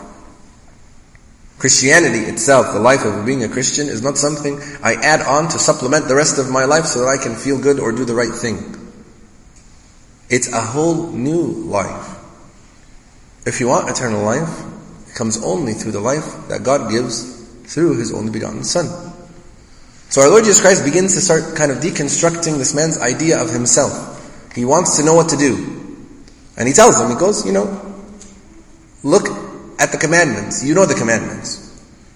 Christianity 1.65 2.19
itself, 2.19 2.75
the 2.75 2.79
life 2.79 3.07
of 3.07 3.25
being 3.25 3.43
a 3.43 3.49
Christian, 3.49 3.89
is 3.89 4.03
not 4.03 4.19
something 4.19 4.61
I 4.83 4.97
add 4.97 5.23
on 5.23 5.49
to 5.49 5.59
supplement 5.59 6.09
the 6.09 6.15
rest 6.15 6.39
of 6.39 6.51
my 6.51 6.67
life 6.67 6.85
so 6.85 7.01
that 7.01 7.07
I 7.07 7.17
can 7.17 7.35
feel 7.35 7.59
good 7.59 7.81
or 7.81 7.91
do 7.91 8.05
the 8.05 8.13
right 8.13 8.35
thing. 8.35 8.59
It's 10.29 10.53
a 10.53 10.61
whole 10.61 11.11
new 11.11 11.41
life. 11.41 12.19
If 13.47 13.61
you 13.61 13.69
want 13.69 13.89
eternal 13.89 14.23
life, 14.23 14.63
it 15.09 15.15
comes 15.15 15.43
only 15.43 15.73
through 15.73 15.93
the 15.93 16.01
life 16.01 16.49
that 16.49 16.65
God 16.65 16.91
gives 16.91 17.49
through 17.73 17.97
His 17.97 18.13
only 18.13 18.31
begotten 18.31 18.63
Son. 18.63 18.85
So 20.11 20.21
our 20.21 20.29
Lord 20.29 20.45
Jesus 20.45 20.61
Christ 20.61 20.85
begins 20.85 21.15
to 21.15 21.23
start 21.23 21.57
kind 21.57 21.73
of 21.73 21.79
deconstructing 21.79 22.59
this 22.59 22.75
man's 22.75 23.01
idea 23.01 23.41
of 23.41 23.49
himself. 23.49 24.53
He 24.55 24.67
wants 24.67 24.99
to 24.99 25.03
know 25.03 25.15
what 25.15 25.31
to 25.31 25.39
do. 25.39 25.57
And 26.59 26.69
he 26.69 26.75
tells 26.75 27.01
him, 27.01 27.09
he 27.09 27.17
goes, 27.17 27.47
you 27.47 27.53
know, 27.53 28.05
look 29.03 29.44
at 29.79 29.93
the 29.93 29.99
commandments. 29.99 30.65
You 30.65 30.75
know 30.75 30.87
the 30.87 30.95
commandments. 30.95 31.61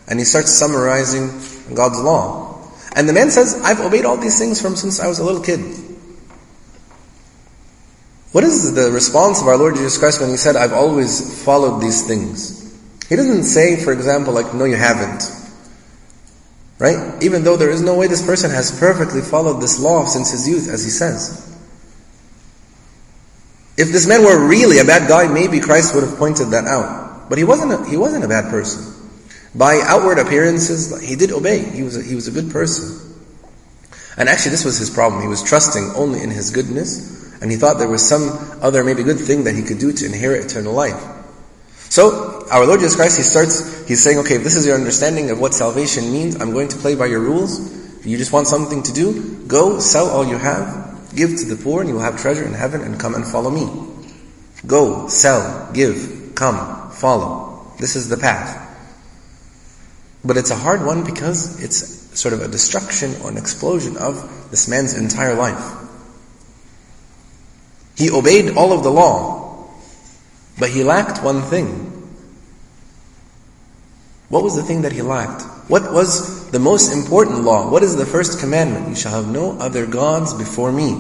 And 0.07 0.19
he 0.19 0.25
starts 0.25 0.51
summarizing 0.53 1.29
God's 1.75 2.01
law. 2.01 2.49
And 2.95 3.09
the 3.09 3.13
man 3.13 3.31
says, 3.31 3.61
I've 3.63 3.81
obeyed 3.81 4.05
all 4.05 4.17
these 4.17 4.39
things 4.39 4.61
from 4.61 4.77
since 4.77 5.01
I 5.01 5.07
was 5.07 5.19
a 5.19 5.25
little 5.25 5.43
kid. 5.43 5.61
What 8.33 8.45
is 8.45 8.75
the 8.75 8.91
response 8.91 9.41
of 9.41 9.49
our 9.49 9.57
Lord 9.57 9.75
Jesus 9.75 9.99
Christ 9.99 10.21
when 10.21 10.31
he 10.31 10.37
said, 10.37 10.57
I've 10.57 10.73
always 10.73 11.43
followed 11.45 11.81
these 11.81 12.07
things? 12.07 12.59
He 13.09 13.17
doesn't 13.17 13.45
say, 13.45 13.83
for 13.83 13.93
example, 13.93 14.35
like, 14.35 14.53
no, 14.55 14.65
you 14.65 14.77
haven't. 14.77 15.31
Right? 16.79 17.23
Even 17.23 17.43
though 17.43 17.57
there 17.57 17.71
is 17.71 17.81
no 17.81 17.97
way 17.97 18.07
this 18.07 18.25
person 18.25 18.51
has 18.51 18.79
perfectly 18.79 19.23
followed 19.23 19.61
this 19.61 19.81
law 19.81 20.07
since 20.07 20.31
his 20.31 20.49
youth, 20.49 20.69
as 20.69 20.85
he 20.85 20.91
says. 20.91 21.45
If 23.79 23.93
this 23.93 24.07
man 24.07 24.25
were 24.25 24.47
really 24.47 24.79
a 24.79 24.85
bad 24.85 25.09
guy, 25.09 25.33
maybe 25.33 25.61
Christ 25.61 25.95
would 25.95 26.05
have 26.05 26.19
pointed 26.19 26.51
that 26.51 26.67
out. 26.67 27.08
But 27.29 27.39
he 27.39 27.45
wasn't 27.45 27.73
a, 27.73 27.91
he 27.91 27.97
wasn't 27.97 28.25
a 28.25 28.29
bad 28.29 28.51
person. 28.51 28.95
By 29.55 29.81
outward 29.85 30.19
appearances, 30.19 31.07
he 31.07 31.17
did 31.17 31.33
obey. 31.33 31.61
He 31.71 31.83
was 31.83 31.97
a, 31.97 32.03
he 32.03 32.15
was 32.15 32.29
a 32.29 32.31
good 32.31 32.51
person. 32.51 33.17
And 34.17 34.29
actually 34.29 34.51
this 34.51 34.65
was 34.65 34.79
his 34.79 34.91
problem. 34.91 35.23
He 35.23 35.29
was 35.29 35.43
trusting 35.43 35.93
only 35.95 36.23
in 36.23 36.31
his 36.31 36.51
goodness 36.51 37.19
and 37.41 37.51
he 37.51 37.57
thought 37.57 37.79
there 37.79 37.89
was 37.89 38.07
some 38.07 38.31
other 38.63 38.83
maybe 38.83 39.03
good 39.03 39.19
thing 39.19 39.45
that 39.45 39.55
he 39.55 39.63
could 39.63 39.79
do 39.79 39.93
to 39.93 40.07
inherit 40.07 40.45
eternal 40.45 40.73
life. 40.73 41.01
So, 41.91 42.47
our 42.51 42.67
Lord 42.67 42.81
Jesus 42.81 42.97
Christ, 42.97 43.17
He 43.17 43.23
starts, 43.23 43.87
He's 43.89 44.03
saying, 44.03 44.19
okay, 44.19 44.37
if 44.37 44.45
this 44.45 44.57
is 44.57 44.67
your 44.67 44.75
understanding 44.75 45.31
of 45.31 45.41
what 45.41 45.55
salvation 45.55 46.13
means, 46.13 46.37
I'm 46.37 46.53
going 46.53 46.69
to 46.69 46.77
play 46.77 46.95
by 46.95 47.07
your 47.07 47.21
rules. 47.21 47.59
If 48.01 48.07
you 48.07 48.19
just 48.19 48.31
want 48.31 48.47
something 48.47 48.83
to 48.83 48.93
do, 48.93 49.45
go, 49.47 49.79
sell 49.79 50.09
all 50.09 50.27
you 50.27 50.37
have, 50.37 51.11
give 51.15 51.31
to 51.39 51.47
the 51.47 51.57
poor, 51.57 51.81
and 51.81 51.89
you 51.89 51.95
will 51.95 52.03
have 52.03 52.21
treasure 52.21 52.45
in 52.45 52.53
heaven, 52.53 52.83
and 52.83 53.01
come 53.01 53.15
and 53.15 53.27
follow 53.27 53.51
me. 53.51 53.67
Go, 54.67 55.09
sell, 55.09 55.71
give, 55.73 56.33
come, 56.35 56.88
follow. 56.99 57.73
This 57.79 57.97
is 57.97 58.09
the 58.09 58.17
path. 58.17 58.65
But 60.25 60.37
it's 60.37 60.51
a 60.51 60.57
hard 60.57 60.85
one 60.85 61.05
because 61.05 61.63
it's 61.63 62.19
sort 62.19 62.35
of 62.35 62.41
a 62.41 62.49
destruction 62.49 63.15
or 63.23 63.31
an 63.31 63.37
explosion 63.37 63.97
of 63.97 64.51
this 64.51 64.69
man's 64.69 64.97
entire 64.97 65.35
life. 65.35 65.75
He 67.97 68.11
obeyed 68.11 68.57
all 68.57 68.73
of 68.73 68.83
the 68.83 68.91
law, 68.91 69.69
but 70.59 70.71
he 70.71 70.85
lacked 70.85 71.23
one 71.23 71.43
thing. 71.43 71.95
What 74.29 74.43
was 74.43 74.57
the 74.57 74.63
thing 74.63 74.83
that 74.83 74.93
he 74.93 75.03
lacked? 75.03 75.43
What 75.69 75.93
was 75.93 76.51
the 76.51 76.59
most 76.59 76.93
important 76.93 77.43
law? 77.43 77.71
What 77.71 77.83
is 77.83 77.97
the 77.97 78.07
first 78.07 78.41
commandment? 78.41 78.89
You 78.89 78.95
shall 78.95 79.13
have 79.13 79.33
no 79.33 79.59
other 79.59 79.87
gods 79.87 80.35
before 80.35 80.71
me. 80.71 80.97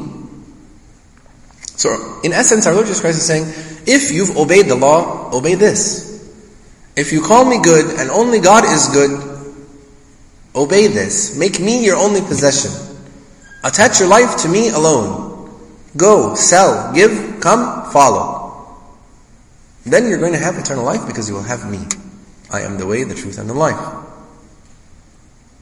So, 1.76 2.20
in 2.24 2.32
essence, 2.32 2.66
our 2.66 2.74
Lord 2.74 2.86
Jesus 2.86 3.00
Christ 3.00 3.18
is 3.18 3.26
saying, 3.26 3.44
if 3.88 4.12
you've 4.12 4.36
obeyed 4.36 4.66
the 4.66 4.74
law, 4.74 5.30
obey 5.32 5.54
this. 5.54 6.06
If 6.94 7.10
you 7.10 7.22
call 7.22 7.44
me 7.44 7.58
good 7.62 7.98
and 7.98 8.10
only 8.10 8.38
God 8.38 8.64
is 8.64 8.88
good, 8.88 9.18
obey 10.54 10.88
this. 10.88 11.38
Make 11.38 11.58
me 11.58 11.84
your 11.84 11.96
only 11.96 12.20
possession. 12.20 12.70
Attach 13.64 13.98
your 13.98 14.08
life 14.08 14.42
to 14.42 14.48
me 14.48 14.68
alone. 14.68 15.50
Go, 15.96 16.34
sell, 16.34 16.92
give, 16.92 17.40
come, 17.40 17.90
follow. 17.90 18.76
Then 19.86 20.08
you're 20.08 20.18
going 20.18 20.32
to 20.32 20.38
have 20.38 20.58
eternal 20.58 20.84
life 20.84 21.06
because 21.06 21.28
you 21.28 21.34
will 21.34 21.42
have 21.42 21.70
me. 21.70 21.80
I 22.50 22.60
am 22.60 22.76
the 22.76 22.86
way, 22.86 23.04
the 23.04 23.14
truth, 23.14 23.38
and 23.38 23.48
the 23.48 23.54
life. 23.54 24.04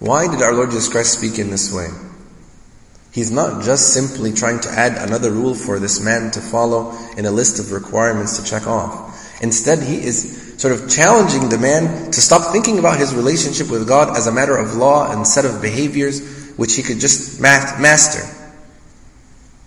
Why 0.01 0.27
did 0.27 0.43
our 0.43 0.53
Lord 0.53 0.71
Jesus 0.71 0.89
Christ 0.89 1.13
speak 1.13 1.39
in 1.39 1.51
this 1.51 1.73
way? 1.73 1.89
He's 3.17 3.31
not 3.31 3.63
just 3.63 3.95
simply 3.95 4.31
trying 4.31 4.61
to 4.61 4.69
add 4.69 4.99
another 5.09 5.31
rule 5.31 5.55
for 5.55 5.79
this 5.79 6.05
man 6.05 6.33
to 6.33 6.41
follow 6.43 6.95
in 7.17 7.25
a 7.25 7.31
list 7.31 7.59
of 7.59 7.73
requirements 7.73 8.37
to 8.39 8.45
check 8.45 8.67
off. 8.67 9.41
Instead, 9.41 9.83
he 9.83 10.05
is 10.05 10.55
sort 10.59 10.75
of 10.75 10.91
challenging 10.91 11.49
the 11.49 11.57
man 11.57 12.11
to 12.11 12.21
stop 12.21 12.53
thinking 12.53 12.79
about 12.79 12.99
his 12.99 13.15
relationship 13.15 13.71
with 13.71 13.89
God 13.89 14.15
as 14.15 14.27
a 14.27 14.33
matter 14.33 14.55
of 14.55 14.75
law 14.75 15.11
and 15.11 15.27
set 15.27 15.47
of 15.47 15.63
behaviors 15.63 16.53
which 16.59 16.77
he 16.77 16.83
could 16.83 17.01
just 17.01 17.41
master. 17.41 18.21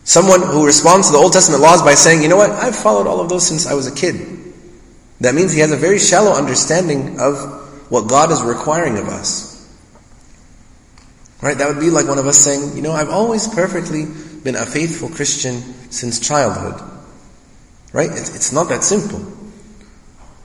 Someone 0.03 0.43
who 0.43 0.63
responds 0.63 1.07
to 1.07 1.13
the 1.13 1.17
Old 1.17 1.33
Testament 1.33 1.63
laws 1.63 1.81
by 1.81 1.95
saying, 1.95 2.21
you 2.21 2.29
know 2.29 2.37
what, 2.37 2.51
I've 2.51 2.75
followed 2.75 3.07
all 3.07 3.19
of 3.19 3.29
those 3.29 3.47
since 3.47 3.65
I 3.65 3.73
was 3.73 3.87
a 3.87 3.95
kid. 3.95 4.53
That 5.21 5.33
means 5.33 5.53
he 5.53 5.61
has 5.61 5.71
a 5.71 5.75
very 5.75 5.97
shallow 5.97 6.33
understanding 6.33 7.19
of 7.19 7.89
what 7.89 8.07
God 8.07 8.31
is 8.31 8.43
requiring 8.43 8.99
of 8.99 9.07
us. 9.07 9.48
Right? 11.41 11.58
That 11.58 11.67
would 11.67 11.79
be 11.79 11.89
like 11.89 12.08
one 12.08 12.17
of 12.17 12.27
us 12.27 12.38
saying, 12.38 12.75
you 12.75 12.81
know, 12.81 12.91
I've 12.91 13.10
always 13.10 13.48
perfectly 13.48 14.05
been 14.43 14.55
a 14.55 14.65
faithful 14.65 15.10
Christian 15.10 15.62
since 15.91 16.19
childhood. 16.19 16.81
Right? 17.93 18.10
It's, 18.12 18.51
not 18.51 18.69
that 18.69 18.84
simple. 18.84 19.19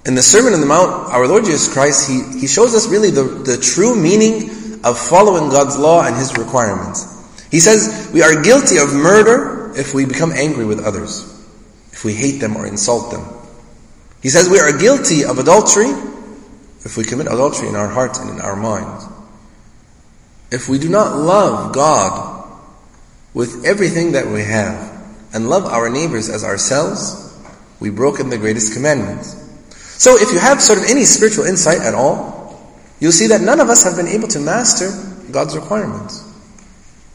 In 0.07 0.15
the 0.15 0.23
Sermon 0.23 0.55
on 0.55 0.61
the 0.61 0.67
Mount, 0.67 1.13
our 1.13 1.27
Lord 1.27 1.45
Jesus 1.45 1.73
Christ, 1.73 2.09
He, 2.09 2.41
he 2.41 2.47
shows 2.47 2.75
us 2.75 2.89
really 2.89 3.11
the, 3.11 3.23
the 3.23 3.57
true 3.57 4.01
meaning 4.01 4.81
of 4.85 4.99
following 4.99 5.51
God's 5.51 5.77
law 5.77 6.07
and 6.07 6.15
His 6.15 6.37
requirements. 6.37 7.11
He 7.51 7.61
says, 7.61 8.11
we 8.13 8.23
are 8.23 8.43
guilty 8.43 8.79
of 8.79 8.93
murder 8.95 9.73
if 9.77 9.95
we 9.95 10.05
become 10.05 10.33
angry 10.33 10.65
with 10.65 10.85
others, 10.85 11.23
if 11.93 12.05
we 12.05 12.15
hate 12.15 12.39
them 12.39 12.57
or 12.57 12.67
insult 12.67 13.11
them. 13.11 13.25
He 14.23 14.31
says 14.31 14.49
we 14.49 14.59
are 14.59 14.77
guilty 14.77 15.25
of 15.25 15.39
adultery 15.39 15.91
if 16.85 16.97
we 16.97 17.05
commit 17.05 17.27
adultery 17.27 17.69
in 17.69 17.77
our 17.77 17.89
heart 17.89 18.19
and 18.19 18.31
in 18.31 18.41
our 18.41 18.57
mind. 18.57 19.14
If 20.55 20.69
we 20.69 20.79
do 20.79 20.89
not 20.89 21.17
love 21.17 21.75
God 21.75 22.49
with 23.35 23.65
everything 23.65 24.13
that 24.13 24.29
we 24.29 24.45
have 24.45 25.05
and 25.33 25.51
love 25.51 25.65
our 25.65 25.91
neighbors 25.91 26.31
as 26.31 26.45
ourselves, 26.45 27.37
we've 27.81 27.97
broken 27.97 28.31
the 28.31 28.39
greatest 28.39 28.73
commandments. 28.73 29.35
So 30.01 30.15
if 30.17 30.31
you 30.33 30.39
have 30.39 30.63
sort 30.63 30.79
of 30.79 30.85
any 30.85 31.03
spiritual 31.07 31.45
insight 31.45 31.81
at 31.81 31.93
all, 31.93 32.73
you'll 33.01 33.11
see 33.11 33.27
that 33.27 33.41
none 33.41 33.59
of 33.59 33.69
us 33.69 33.83
have 33.83 33.97
been 33.97 34.07
able 34.07 34.29
to 34.29 34.39
master 34.39 34.93
God's 35.33 35.57
requirements. 35.57 36.23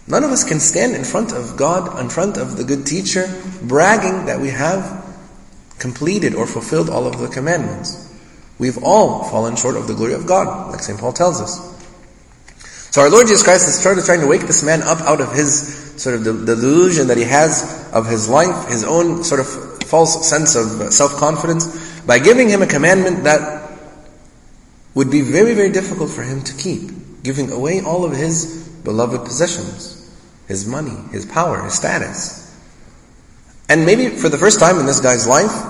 None 0.06 0.26
of 0.26 0.32
us 0.32 0.44
can 0.44 0.60
stand 0.60 0.94
in 0.94 1.06
front 1.06 1.32
of 1.32 1.56
God, 1.56 1.98
in 1.98 2.10
front 2.10 2.36
of 2.36 2.58
the 2.58 2.66
good 2.66 2.86
teacher, 2.86 3.34
bragging 3.62 4.26
that 4.26 4.42
we 4.42 4.50
have 4.50 5.06
completed 5.78 6.36
or 6.36 6.46
fulfilled 6.46 6.90
all 6.90 7.08
of 7.08 7.20
the 7.20 7.30
commandments. 7.30 8.14
We've 8.58 8.84
all 8.84 9.24
fallen 9.24 9.56
short 9.56 9.78
of 9.78 9.88
the 9.88 9.94
glory 9.94 10.14
of 10.14 10.28
God, 10.28 10.72
like 10.74 10.82
St. 10.82 11.00
Paul 11.00 11.14
tells 11.14 11.40
us. 11.40 11.69
So 12.92 13.02
our 13.02 13.10
Lord 13.10 13.28
Jesus 13.28 13.44
Christ 13.44 13.68
is 13.68 13.82
trying 13.82 13.98
to, 13.98 14.04
trying 14.04 14.22
to 14.22 14.28
wake 14.28 14.42
this 14.42 14.64
man 14.64 14.82
up 14.82 15.00
out 15.02 15.22
of 15.22 15.32
his 15.34 16.02
sort 16.02 16.16
of 16.16 16.24
delusion 16.24 17.08
that 17.08 17.18
he 17.18 17.24
has 17.24 17.90
of 17.94 18.08
his 18.08 18.28
life, 18.28 18.68
his 18.68 18.84
own 18.84 19.24
sort 19.24 19.40
of 19.42 19.84
false 19.84 20.28
sense 20.28 20.56
of 20.56 20.82
uh, 20.82 20.90
self-confidence, 20.90 22.02
by 22.06 22.18
giving 22.18 22.50
him 22.50 22.62
a 22.62 22.68
commandment 22.68 23.26
that 23.26 23.70
would 24.96 25.12
be 25.12 25.22
very, 25.22 25.54
very 25.54 25.72
difficult 25.72 26.10
for 26.10 26.24
him 26.24 26.42
to 26.42 26.54
keep, 26.56 26.90
giving 27.22 27.52
away 27.52 27.82
all 27.82 28.06
of 28.06 28.16
his 28.16 28.68
beloved 28.84 29.24
possessions 29.24 29.98
his 30.48 30.66
money, 30.68 30.98
his 31.12 31.28
power, 31.28 31.64
his 31.64 31.76
status. 31.76 32.60
And 33.70 33.86
maybe 33.86 34.10
for 34.10 34.30
the 34.30 34.38
first 34.38 34.60
time 34.60 34.80
in 34.80 34.88
this 34.88 35.00
guy's 35.00 35.28
life, 35.28 35.64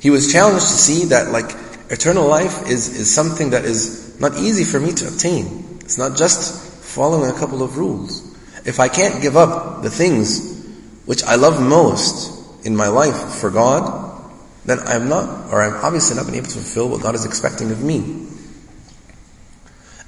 he 0.00 0.08
was 0.08 0.32
challenged 0.32 0.64
to 0.64 0.72
see 0.72 1.04
that 1.06 1.30
like 1.30 1.54
eternal 1.90 2.26
life 2.26 2.66
is, 2.66 2.98
is 2.98 3.14
something 3.14 3.50
that 3.50 3.66
is 3.66 4.18
not 4.18 4.38
easy 4.38 4.64
for 4.64 4.80
me 4.80 4.92
to 4.92 5.06
obtain. 5.06 5.75
It's 5.86 5.98
not 5.98 6.16
just 6.16 6.82
following 6.82 7.30
a 7.30 7.38
couple 7.38 7.62
of 7.62 7.78
rules. 7.78 8.36
If 8.64 8.80
I 8.80 8.88
can't 8.88 9.22
give 9.22 9.36
up 9.36 9.84
the 9.84 9.88
things 9.88 10.66
which 11.04 11.22
I 11.22 11.36
love 11.36 11.62
most 11.62 12.66
in 12.66 12.74
my 12.74 12.88
life 12.88 13.36
for 13.36 13.50
God, 13.50 14.20
then 14.64 14.80
I'm 14.80 15.08
not, 15.08 15.52
or 15.52 15.62
I'm 15.62 15.74
obviously 15.84 16.16
not 16.16 16.26
been 16.26 16.34
able 16.34 16.48
to 16.48 16.54
fulfill 16.54 16.88
what 16.88 17.02
God 17.02 17.14
is 17.14 17.24
expecting 17.24 17.70
of 17.70 17.84
me. 17.84 18.26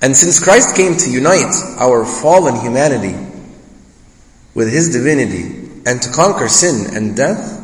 And 0.03 0.17
since 0.17 0.43
Christ 0.43 0.75
came 0.75 0.97
to 0.97 1.11
unite 1.13 1.55
our 1.79 2.05
fallen 2.05 2.57
humanity 2.61 3.15
with 4.57 4.73
His 4.73 4.93
divinity 4.93 5.81
and 5.87 6.03
to 6.03 6.11
conquer 6.11 6.49
sin 6.49 6.93
and 6.97 7.17
death, 7.17 7.55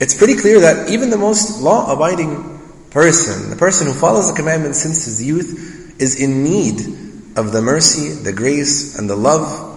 it's 0.00 0.16
pretty 0.16 0.34
clear 0.34 0.58
that 0.62 0.90
even 0.90 1.10
the 1.10 1.18
most 1.18 1.62
law-abiding 1.62 2.58
person, 2.90 3.48
the 3.48 3.54
person 3.54 3.86
who 3.86 3.92
follows 3.92 4.28
the 4.28 4.34
commandments 4.34 4.82
since 4.82 5.04
his 5.04 5.24
youth, 5.24 5.76
is 6.00 6.20
in 6.20 6.42
need 6.42 6.80
of 7.36 7.52
the 7.52 7.62
mercy, 7.62 8.10
the 8.10 8.32
grace, 8.32 8.98
and 8.98 9.08
the 9.08 9.16
love 9.16 9.68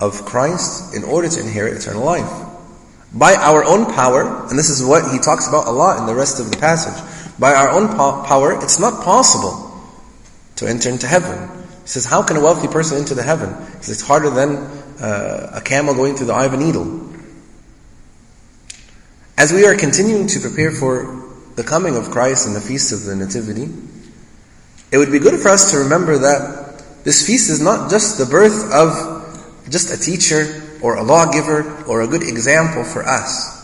of 0.00 0.24
Christ 0.24 0.94
in 0.94 1.04
order 1.04 1.28
to 1.28 1.40
inherit 1.40 1.76
eternal 1.76 2.04
life. 2.04 2.30
by 3.16 3.34
our 3.34 3.64
own 3.64 3.86
power, 3.86 4.46
and 4.48 4.58
this 4.58 4.68
is 4.68 4.84
what 4.84 5.10
he 5.10 5.18
talks 5.18 5.48
about 5.48 5.66
a 5.66 5.70
lot 5.70 5.98
in 5.98 6.06
the 6.06 6.14
rest 6.14 6.38
of 6.38 6.50
the 6.50 6.56
passage, 6.58 7.02
by 7.38 7.54
our 7.54 7.70
own 7.70 7.88
po- 7.88 8.22
power, 8.26 8.52
it's 8.62 8.78
not 8.78 9.04
possible 9.04 9.72
to 10.56 10.68
enter 10.68 10.90
into 10.90 11.06
heaven. 11.06 11.48
He 11.82 11.88
says, 11.88 12.04
how 12.04 12.22
can 12.22 12.36
a 12.36 12.40
wealthy 12.40 12.68
person 12.68 12.98
enter 12.98 13.14
the 13.14 13.22
heaven? 13.22 13.54
He 13.78 13.82
says, 13.82 13.90
it's 13.90 14.02
harder 14.02 14.30
than 14.30 14.56
uh, 15.00 15.52
a 15.54 15.60
camel 15.60 15.94
going 15.94 16.16
through 16.16 16.26
the 16.26 16.34
eye 16.34 16.44
of 16.44 16.52
a 16.52 16.56
needle. 16.56 17.08
As 19.38 19.52
we 19.52 19.66
are 19.66 19.76
continuing 19.76 20.26
to 20.28 20.40
prepare 20.40 20.70
for 20.72 21.24
the 21.54 21.62
coming 21.62 21.96
of 21.96 22.10
Christ 22.10 22.46
and 22.46 22.56
the 22.56 22.60
feast 22.60 22.92
of 22.92 23.04
the 23.04 23.14
Nativity, 23.16 23.66
it 24.90 24.98
would 24.98 25.10
be 25.10 25.18
good 25.18 25.40
for 25.40 25.48
us 25.48 25.72
to 25.72 25.78
remember 25.78 26.18
that 26.18 27.02
this 27.04 27.26
feast 27.26 27.50
is 27.50 27.60
not 27.60 27.90
just 27.90 28.18
the 28.18 28.26
birth 28.26 28.72
of 28.72 29.16
just 29.68 29.92
a 29.92 29.98
teacher 29.98 30.62
or 30.82 30.96
a 30.96 31.02
lawgiver 31.02 31.84
or 31.86 32.02
a 32.02 32.06
good 32.06 32.22
example 32.22 32.84
for 32.84 33.02
us. 33.02 33.56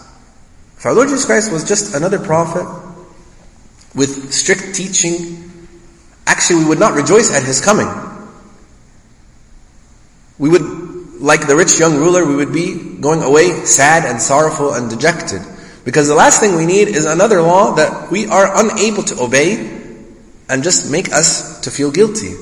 If 0.76 0.86
our 0.86 0.94
Lord 0.94 1.08
Jesus 1.08 1.24
Christ 1.24 1.52
was 1.52 1.64
just 1.64 1.94
another 1.94 2.18
prophet 2.18 2.66
with 3.94 4.32
strict 4.32 4.74
teaching, 4.74 5.66
actually 6.26 6.60
we 6.60 6.68
would 6.70 6.80
not 6.80 6.94
rejoice 6.94 7.32
at 7.32 7.44
his 7.44 7.60
coming. 7.60 7.88
We 10.38 10.48
would, 10.48 10.62
like 11.20 11.46
the 11.46 11.54
rich 11.54 11.78
young 11.78 11.96
ruler, 11.96 12.24
we 12.24 12.34
would 12.34 12.52
be 12.52 12.96
going 13.00 13.22
away 13.22 13.64
sad 13.64 14.04
and 14.04 14.20
sorrowful 14.20 14.74
and 14.74 14.90
dejected. 14.90 15.42
Because 15.84 16.08
the 16.08 16.14
last 16.14 16.40
thing 16.40 16.56
we 16.56 16.66
need 16.66 16.88
is 16.88 17.04
another 17.04 17.42
law 17.42 17.74
that 17.74 18.10
we 18.10 18.26
are 18.26 18.50
unable 18.54 19.02
to 19.04 19.20
obey 19.20 19.81
and 20.52 20.62
just 20.62 20.92
make 20.92 21.10
us 21.10 21.62
to 21.62 21.70
feel 21.70 21.90
guilty. 21.90 22.34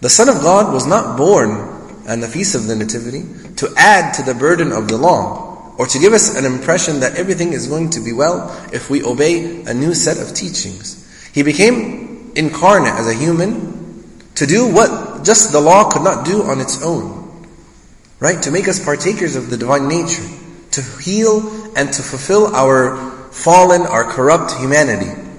The 0.00 0.08
Son 0.08 0.30
of 0.30 0.40
God 0.40 0.72
was 0.72 0.86
not 0.86 1.18
born 1.18 1.50
and 2.08 2.22
the 2.22 2.26
Feast 2.26 2.54
of 2.54 2.66
the 2.66 2.74
Nativity 2.74 3.24
to 3.56 3.68
add 3.76 4.14
to 4.14 4.22
the 4.22 4.32
burden 4.32 4.72
of 4.72 4.88
the 4.88 4.96
law 4.96 5.74
or 5.76 5.86
to 5.86 5.98
give 5.98 6.14
us 6.14 6.34
an 6.34 6.46
impression 6.46 7.00
that 7.00 7.16
everything 7.16 7.52
is 7.52 7.66
going 7.66 7.90
to 7.90 8.00
be 8.00 8.14
well 8.14 8.48
if 8.72 8.88
we 8.88 9.04
obey 9.04 9.62
a 9.64 9.74
new 9.74 9.92
set 9.94 10.16
of 10.16 10.34
teachings. 10.34 10.96
He 11.34 11.42
became 11.42 12.32
incarnate 12.36 12.94
as 12.94 13.06
a 13.06 13.14
human 13.14 14.02
to 14.36 14.46
do 14.46 14.72
what 14.72 15.22
just 15.22 15.52
the 15.52 15.60
law 15.60 15.90
could 15.90 16.02
not 16.02 16.24
do 16.24 16.42
on 16.44 16.58
its 16.58 16.82
own. 16.82 17.44
Right? 18.18 18.42
To 18.44 18.50
make 18.50 18.66
us 18.66 18.82
partakers 18.82 19.36
of 19.36 19.50
the 19.50 19.58
divine 19.58 19.88
nature. 19.88 20.24
To 20.70 20.82
heal 21.02 21.76
and 21.76 21.92
to 21.92 22.02
fulfill 22.02 22.56
our 22.56 22.96
fallen, 23.30 23.82
our 23.82 24.04
corrupt 24.04 24.52
humanity. 24.52 25.29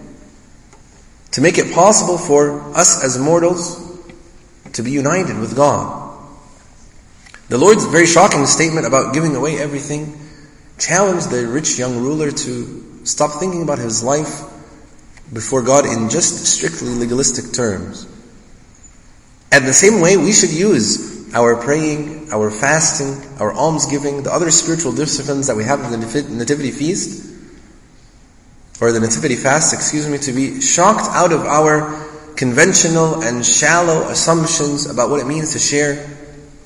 To 1.32 1.42
make 1.42 1.58
it 1.58 1.74
possible 1.74 2.18
for 2.18 2.62
us 2.76 3.04
as 3.04 3.18
mortals 3.18 3.80
to 4.74 4.84
be 4.84 4.92
united 4.92 5.38
with 5.40 5.56
God. 5.56 6.00
The 7.50 7.58
Lord's 7.58 7.86
very 7.86 8.06
shocking 8.06 8.46
statement 8.46 8.86
about 8.86 9.14
giving 9.14 9.36
away 9.36 9.58
everything 9.60 10.18
challenged 10.80 11.30
the 11.30 11.48
rich 11.48 11.78
young 11.78 11.98
ruler 11.98 12.32
to 12.32 13.06
stop 13.06 13.40
thinking 13.40 13.62
about 13.62 13.78
his 13.78 14.04
life 14.04 14.42
before 15.32 15.62
God 15.62 15.86
in 15.86 16.10
just 16.10 16.46
strictly 16.46 16.90
legalistic 16.90 17.54
terms. 17.54 18.08
And 19.52 19.68
the 19.68 19.74
same 19.74 20.02
way, 20.02 20.18
we 20.18 20.32
should 20.32 20.52
use 20.52 21.34
our 21.34 21.56
praying, 21.56 22.32
our 22.32 22.52
fasting, 22.52 23.40
our 23.40 23.54
almsgiving, 23.54 24.24
the 24.24 24.34
other 24.34 24.52
spiritual 24.52 24.94
disciplines 24.94 25.48
that 25.48 25.56
we 25.56 25.64
have 25.64 25.82
in 25.82 25.92
the 25.92 26.28
Nativity 26.30 26.72
Feast, 26.72 27.31
or 28.82 28.92
the 28.92 29.00
Nativity 29.00 29.36
Fast, 29.36 29.74
excuse 29.74 30.10
me, 30.10 30.18
to 30.18 30.34
be 30.34 30.60
shocked 30.60 31.08
out 31.12 31.32
of 31.32 31.42
our 31.46 32.10
conventional 32.36 33.22
and 33.22 33.46
shallow 33.46 34.10
assumptions 34.10 34.90
about 34.90 35.12
what 35.12 35.20
it 35.20 35.27
means 35.27 35.53
to 35.53 35.60
share 35.60 36.10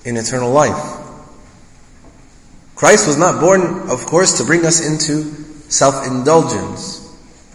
in 0.06 0.16
eternal 0.16 0.50
life. 0.50 1.02
Christ 2.76 3.08
was 3.08 3.18
not 3.18 3.42
born, 3.42 3.90
of 3.90 4.06
course, 4.06 4.38
to 4.38 4.46
bring 4.46 4.66
us 4.66 4.86
into 4.86 5.24
self-indulgence, 5.70 7.02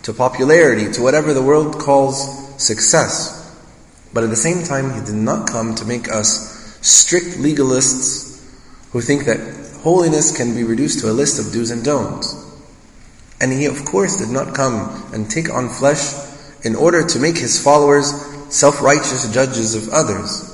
to 0.02 0.12
popularity, 0.12 0.92
to 0.92 1.02
whatever 1.02 1.32
the 1.32 1.42
world 1.42 1.78
calls 1.78 2.62
success. 2.62 3.38
But 4.12 4.24
at 4.24 4.30
the 4.30 4.36
same 4.36 4.62
time, 4.62 4.92
He 4.92 5.00
did 5.00 5.14
not 5.14 5.48
come 5.48 5.74
to 5.76 5.86
make 5.86 6.10
us 6.10 6.76
strict 6.82 7.38
legalists 7.38 8.42
who 8.92 9.00
think 9.00 9.24
that 9.24 9.38
holiness 9.82 10.36
can 10.36 10.54
be 10.54 10.64
reduced 10.64 11.00
to 11.00 11.10
a 11.10 11.12
list 11.12 11.38
of 11.38 11.52
do's 11.52 11.70
and 11.70 11.82
don'ts. 11.82 12.49
And 13.40 13.52
He, 13.52 13.66
of 13.66 13.84
course, 13.84 14.16
did 14.16 14.28
not 14.28 14.54
come 14.54 15.10
and 15.12 15.30
take 15.30 15.50
on 15.50 15.68
flesh 15.68 16.14
in 16.62 16.76
order 16.76 17.06
to 17.06 17.18
make 17.18 17.38
His 17.38 17.62
followers 17.62 18.12
self-righteous 18.50 19.32
judges 19.32 19.74
of 19.74 19.92
others. 19.92 20.46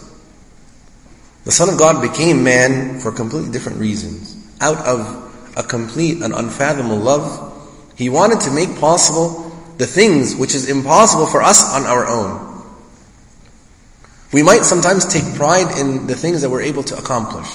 The 1.44 1.52
Son 1.52 1.68
of 1.68 1.78
God 1.78 2.02
became 2.02 2.44
man 2.44 3.00
for 3.00 3.12
completely 3.12 3.50
different 3.50 3.78
reasons. 3.78 4.36
Out 4.60 4.78
of 4.86 5.54
a 5.56 5.62
complete 5.62 6.22
and 6.22 6.34
unfathomable 6.34 6.98
love, 6.98 7.52
He 7.96 8.08
wanted 8.08 8.40
to 8.40 8.50
make 8.50 8.78
possible 8.78 9.42
the 9.78 9.86
things 9.86 10.34
which 10.36 10.54
is 10.54 10.70
impossible 10.70 11.26
for 11.26 11.42
us 11.42 11.74
on 11.74 11.84
our 11.84 12.06
own. 12.06 12.64
We 14.32 14.42
might 14.42 14.64
sometimes 14.64 15.06
take 15.06 15.34
pride 15.34 15.78
in 15.78 16.06
the 16.06 16.14
things 16.14 16.42
that 16.42 16.50
we're 16.50 16.62
able 16.62 16.82
to 16.84 16.96
accomplish. 16.96 17.48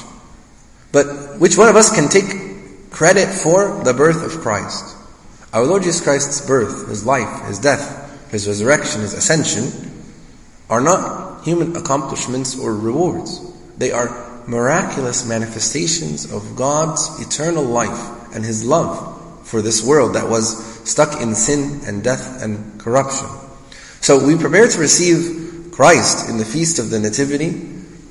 But 0.91 1.39
which 1.39 1.57
one 1.57 1.69
of 1.69 1.75
us 1.75 1.93
can 1.93 2.09
take 2.09 2.89
credit 2.91 3.27
for 3.27 3.83
the 3.83 3.93
birth 3.93 4.23
of 4.23 4.41
Christ? 4.41 4.95
Our 5.53 5.65
Lord 5.65 5.83
Jesus 5.83 6.01
Christ's 6.01 6.45
birth, 6.45 6.87
His 6.87 7.05
life, 7.05 7.47
His 7.47 7.59
death, 7.59 8.31
His 8.31 8.47
resurrection, 8.47 9.01
His 9.01 9.13
ascension, 9.13 9.91
are 10.69 10.79
not 10.79 11.43
human 11.43 11.75
accomplishments 11.75 12.57
or 12.57 12.73
rewards. 12.73 13.41
They 13.77 13.91
are 13.91 14.43
miraculous 14.47 15.27
manifestations 15.27 16.31
of 16.31 16.55
God's 16.55 17.19
eternal 17.19 17.63
life 17.63 18.33
and 18.33 18.45
His 18.45 18.63
love 18.63 19.45
for 19.45 19.61
this 19.61 19.83
world 19.83 20.15
that 20.15 20.29
was 20.29 20.89
stuck 20.89 21.21
in 21.21 21.35
sin 21.35 21.81
and 21.85 22.01
death 22.01 22.41
and 22.41 22.79
corruption. 22.79 23.27
So 23.99 24.25
we 24.25 24.37
prepare 24.37 24.69
to 24.69 24.79
receive 24.79 25.71
Christ 25.71 26.29
in 26.29 26.37
the 26.37 26.45
feast 26.45 26.79
of 26.79 26.89
the 26.89 26.99
Nativity 26.99 27.69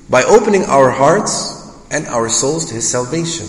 by 0.09 0.23
opening 0.23 0.63
our 0.65 0.91
hearts 0.91 1.57
and 1.89 2.05
our 2.07 2.29
souls 2.29 2.67
to 2.67 2.75
His 2.75 2.87
salvation. 2.87 3.47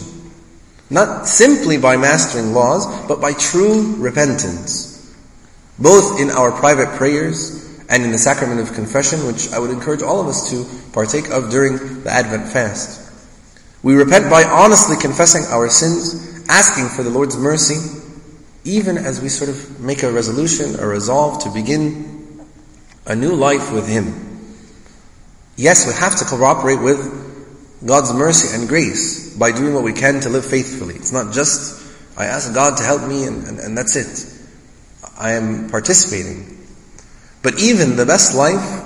Not 0.93 1.27
simply 1.27 1.79
by 1.79 1.97
mastering 1.97 2.53
laws, 2.53 2.87
but 3.09 3.19
by 3.19 3.33
true 3.33 3.97
repentance. 3.97 4.91
Both 5.79 6.21
in 6.21 6.31
our 6.31 6.53
private 6.53 6.99
prayers 6.99 7.81
and 7.89 8.05
in 8.05 8.13
the 8.13 8.19
sacrament 8.19 8.61
of 8.61 8.75
confession, 8.75 9.27
which 9.27 9.51
I 9.53 9.59
would 9.59 9.71
encourage 9.71 10.03
all 10.03 10.21
of 10.21 10.27
us 10.27 10.51
to 10.51 10.67
partake 10.93 11.31
of 11.31 11.49
during 11.49 12.03
the 12.03 12.11
Advent 12.13 12.53
fast. 12.53 13.11
We 13.83 13.95
repent 13.95 14.29
by 14.29 14.45
honestly 14.45 14.97
confessing 15.01 15.45
our 15.47 15.71
sins, 15.71 16.45
asking 16.51 16.89
for 16.89 17.03
the 17.03 17.11
Lord's 17.11 17.39
mercy, 17.39 17.81
even 18.65 18.99
as 18.99 19.23
we 19.23 19.31
sort 19.31 19.49
of 19.49 19.81
make 19.81 20.03
a 20.03 20.13
resolution, 20.13 20.79
a 20.79 20.87
resolve 20.87 21.43
to 21.45 21.51
begin 21.51 22.45
a 23.07 23.17
new 23.17 23.35
life 23.35 23.73
with 23.73 23.89
Him. 23.89 24.47
Yes, 25.57 25.87
we 25.87 25.95
have 25.95 26.17
to 26.19 26.27
cooperate 26.27 26.83
with 26.83 27.32
God's 27.85 28.13
mercy 28.13 28.57
and 28.57 28.69
grace 28.69 29.37
by 29.37 29.51
doing 29.51 29.75
what 29.75 29.83
we 29.83 29.93
can 29.93 30.21
to 30.21 30.29
live 30.29 30.47
faithfully. 30.47 30.95
It's 30.95 31.13
not 31.13 31.33
just, 31.33 31.85
I 32.17 32.27
ask 32.27 32.55
God 32.55 32.77
to 32.77 32.85
help 32.85 33.07
me 33.09 33.25
and, 33.25 33.47
and, 33.47 33.59
and 33.59 33.77
that's 33.77 33.97
it. 33.97 34.41
I 35.19 35.33
am 35.33 35.69
participating. 35.69 36.67
But 37.43 37.61
even 37.61 37.97
the 37.97 38.07
best 38.07 38.35
life 38.37 38.85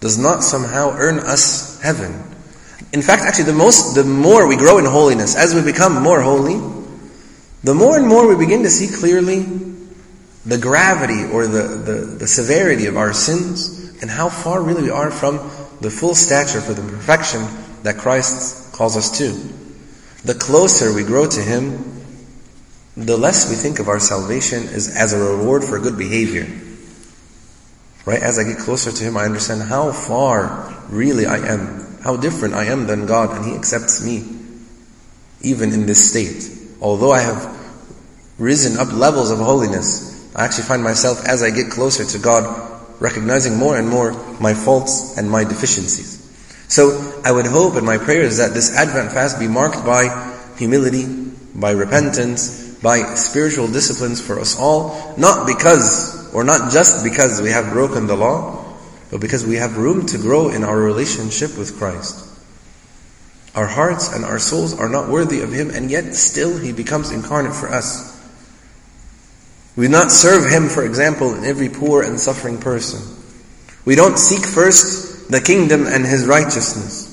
does 0.00 0.16
not 0.18 0.44
somehow 0.44 0.94
earn 0.96 1.18
us 1.18 1.80
heaven. 1.80 2.22
In 2.92 3.02
fact, 3.02 3.22
actually, 3.22 3.44
the 3.44 3.52
most, 3.52 3.94
the 3.94 4.04
more 4.04 4.46
we 4.46 4.56
grow 4.56 4.78
in 4.78 4.84
holiness, 4.84 5.34
as 5.34 5.54
we 5.54 5.62
become 5.62 6.02
more 6.02 6.20
holy, 6.20 6.60
the 7.64 7.74
more 7.74 7.96
and 7.96 8.06
more 8.06 8.28
we 8.28 8.36
begin 8.36 8.62
to 8.62 8.70
see 8.70 8.94
clearly 8.94 9.46
the 10.44 10.58
gravity 10.58 11.24
or 11.32 11.46
the, 11.46 11.62
the, 11.62 11.92
the 12.18 12.26
severity 12.26 12.86
of 12.86 12.96
our 12.96 13.12
sins 13.12 14.00
and 14.02 14.10
how 14.10 14.28
far 14.28 14.60
really 14.60 14.82
we 14.82 14.90
are 14.90 15.10
from 15.10 15.36
the 15.80 15.90
full 15.90 16.14
stature 16.14 16.60
for 16.60 16.74
the 16.74 16.82
perfection 16.82 17.40
that 17.82 17.98
Christ 17.98 18.72
calls 18.72 18.96
us 18.96 19.18
to. 19.18 19.32
The 20.24 20.34
closer 20.34 20.94
we 20.94 21.02
grow 21.02 21.28
to 21.28 21.40
Him, 21.40 22.04
the 22.96 23.16
less 23.16 23.48
we 23.50 23.56
think 23.56 23.78
of 23.78 23.88
our 23.88 23.98
salvation 23.98 24.64
as, 24.68 24.94
as 24.94 25.12
a 25.12 25.18
reward 25.18 25.64
for 25.64 25.78
good 25.78 25.98
behavior. 25.98 26.46
Right? 28.04 28.22
As 28.22 28.38
I 28.38 28.44
get 28.44 28.58
closer 28.58 28.92
to 28.92 29.04
Him, 29.04 29.16
I 29.16 29.24
understand 29.24 29.62
how 29.62 29.92
far 29.92 30.74
really 30.88 31.26
I 31.26 31.38
am, 31.38 31.98
how 32.02 32.16
different 32.16 32.54
I 32.54 32.64
am 32.66 32.86
than 32.86 33.06
God, 33.06 33.36
and 33.36 33.44
He 33.46 33.54
accepts 33.54 34.04
me, 34.04 34.24
even 35.40 35.72
in 35.72 35.86
this 35.86 36.10
state. 36.10 36.50
Although 36.80 37.12
I 37.12 37.20
have 37.20 37.58
risen 38.38 38.78
up 38.78 38.92
levels 38.92 39.30
of 39.30 39.38
holiness, 39.38 40.10
I 40.34 40.44
actually 40.44 40.64
find 40.64 40.82
myself, 40.82 41.24
as 41.26 41.42
I 41.42 41.50
get 41.50 41.70
closer 41.70 42.04
to 42.04 42.18
God, 42.18 42.70
recognizing 43.00 43.56
more 43.56 43.76
and 43.76 43.88
more 43.88 44.12
my 44.40 44.54
faults 44.54 45.18
and 45.18 45.30
my 45.30 45.44
deficiencies. 45.44 46.21
So 46.72 47.20
I 47.22 47.30
would 47.30 47.44
hope 47.44 47.76
and 47.76 47.84
my 47.84 47.98
prayer 47.98 48.22
is 48.22 48.38
that 48.38 48.54
this 48.54 48.74
Advent 48.74 49.12
fast 49.12 49.38
be 49.38 49.46
marked 49.46 49.84
by 49.84 50.08
humility, 50.56 51.04
by 51.54 51.72
repentance, 51.72 52.76
by 52.80 53.14
spiritual 53.14 53.68
disciplines 53.68 54.22
for 54.22 54.40
us 54.40 54.58
all, 54.58 55.14
not 55.18 55.46
because 55.46 56.32
or 56.32 56.44
not 56.44 56.72
just 56.72 57.04
because 57.04 57.42
we 57.42 57.50
have 57.50 57.74
broken 57.74 58.06
the 58.06 58.16
law, 58.16 58.64
but 59.10 59.20
because 59.20 59.46
we 59.46 59.56
have 59.56 59.76
room 59.76 60.06
to 60.06 60.16
grow 60.16 60.48
in 60.48 60.64
our 60.64 60.80
relationship 60.80 61.58
with 61.58 61.76
Christ. 61.76 62.26
Our 63.54 63.66
hearts 63.66 64.10
and 64.14 64.24
our 64.24 64.38
souls 64.38 64.72
are 64.72 64.88
not 64.88 65.10
worthy 65.10 65.42
of 65.42 65.52
Him, 65.52 65.68
and 65.68 65.90
yet 65.90 66.14
still 66.14 66.56
He 66.56 66.72
becomes 66.72 67.10
incarnate 67.10 67.54
for 67.54 67.68
us. 67.68 68.18
We 69.76 69.88
not 69.88 70.10
serve 70.10 70.50
Him, 70.50 70.70
for 70.70 70.86
example, 70.86 71.34
in 71.34 71.44
every 71.44 71.68
poor 71.68 72.02
and 72.02 72.18
suffering 72.18 72.56
person. 72.56 73.02
We 73.84 73.94
don't 73.94 74.16
seek 74.16 74.46
first 74.46 75.11
the 75.32 75.40
kingdom 75.40 75.86
and 75.86 76.06
His 76.06 76.26
righteousness. 76.26 77.08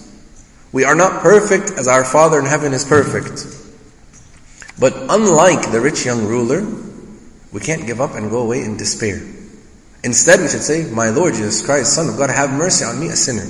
We 0.71 0.83
are 0.83 0.95
not 0.95 1.21
perfect 1.21 1.71
as 1.71 1.87
our 1.87 2.05
Father 2.05 2.39
in 2.39 2.45
heaven 2.45 2.73
is 2.73 2.85
perfect. 2.85 3.47
But 4.79 4.93
unlike 5.09 5.71
the 5.71 5.81
rich 5.81 6.05
young 6.05 6.25
ruler, 6.25 6.65
we 7.51 7.59
can't 7.59 7.87
give 7.87 7.99
up 7.99 8.13
and 8.13 8.29
go 8.29 8.41
away 8.41 8.63
in 8.63 8.77
despair. 8.77 9.21
Instead, 10.03 10.39
we 10.39 10.47
should 10.47 10.61
say, 10.61 10.89
My 10.89 11.09
Lord 11.09 11.33
Jesus 11.33 11.65
Christ, 11.65 11.93
Son 11.93 12.07
of 12.07 12.17
God, 12.17 12.29
have 12.29 12.51
mercy 12.51 12.85
on 12.85 12.99
me, 12.99 13.07
a 13.07 13.15
sinner. 13.15 13.49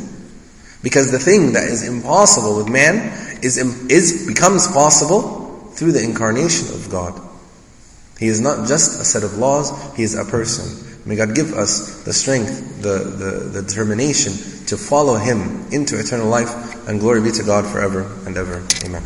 Because 0.81 1.11
the 1.11 1.19
thing 1.19 1.53
that 1.53 1.65
is 1.65 1.87
impossible 1.87 2.57
with 2.57 2.69
man 2.69 3.41
is, 3.43 3.57
is 3.57 4.25
becomes 4.25 4.67
possible 4.67 5.69
through 5.73 5.91
the 5.91 6.03
incarnation 6.03 6.73
of 6.73 6.89
God. 6.89 7.21
He 8.17 8.27
is 8.27 8.39
not 8.39 8.67
just 8.67 8.99
a 8.99 9.05
set 9.05 9.23
of 9.23 9.37
laws, 9.37 9.95
He 9.95 10.03
is 10.03 10.15
a 10.15 10.25
person. 10.25 10.88
May 11.09 11.15
God 11.15 11.33
give 11.33 11.53
us 11.53 12.03
the 12.03 12.13
strength, 12.13 12.83
the, 12.83 12.99
the, 12.99 13.31
the 13.49 13.61
determination 13.63 14.31
to 14.67 14.77
follow 14.77 15.15
Him 15.15 15.65
into 15.71 15.99
eternal 15.99 16.27
life, 16.27 16.87
and 16.87 16.99
glory 16.99 17.19
be 17.19 17.31
to 17.31 17.41
God 17.41 17.65
forever 17.65 18.15
and 18.27 18.37
ever. 18.37 18.63
Amen. 18.85 19.01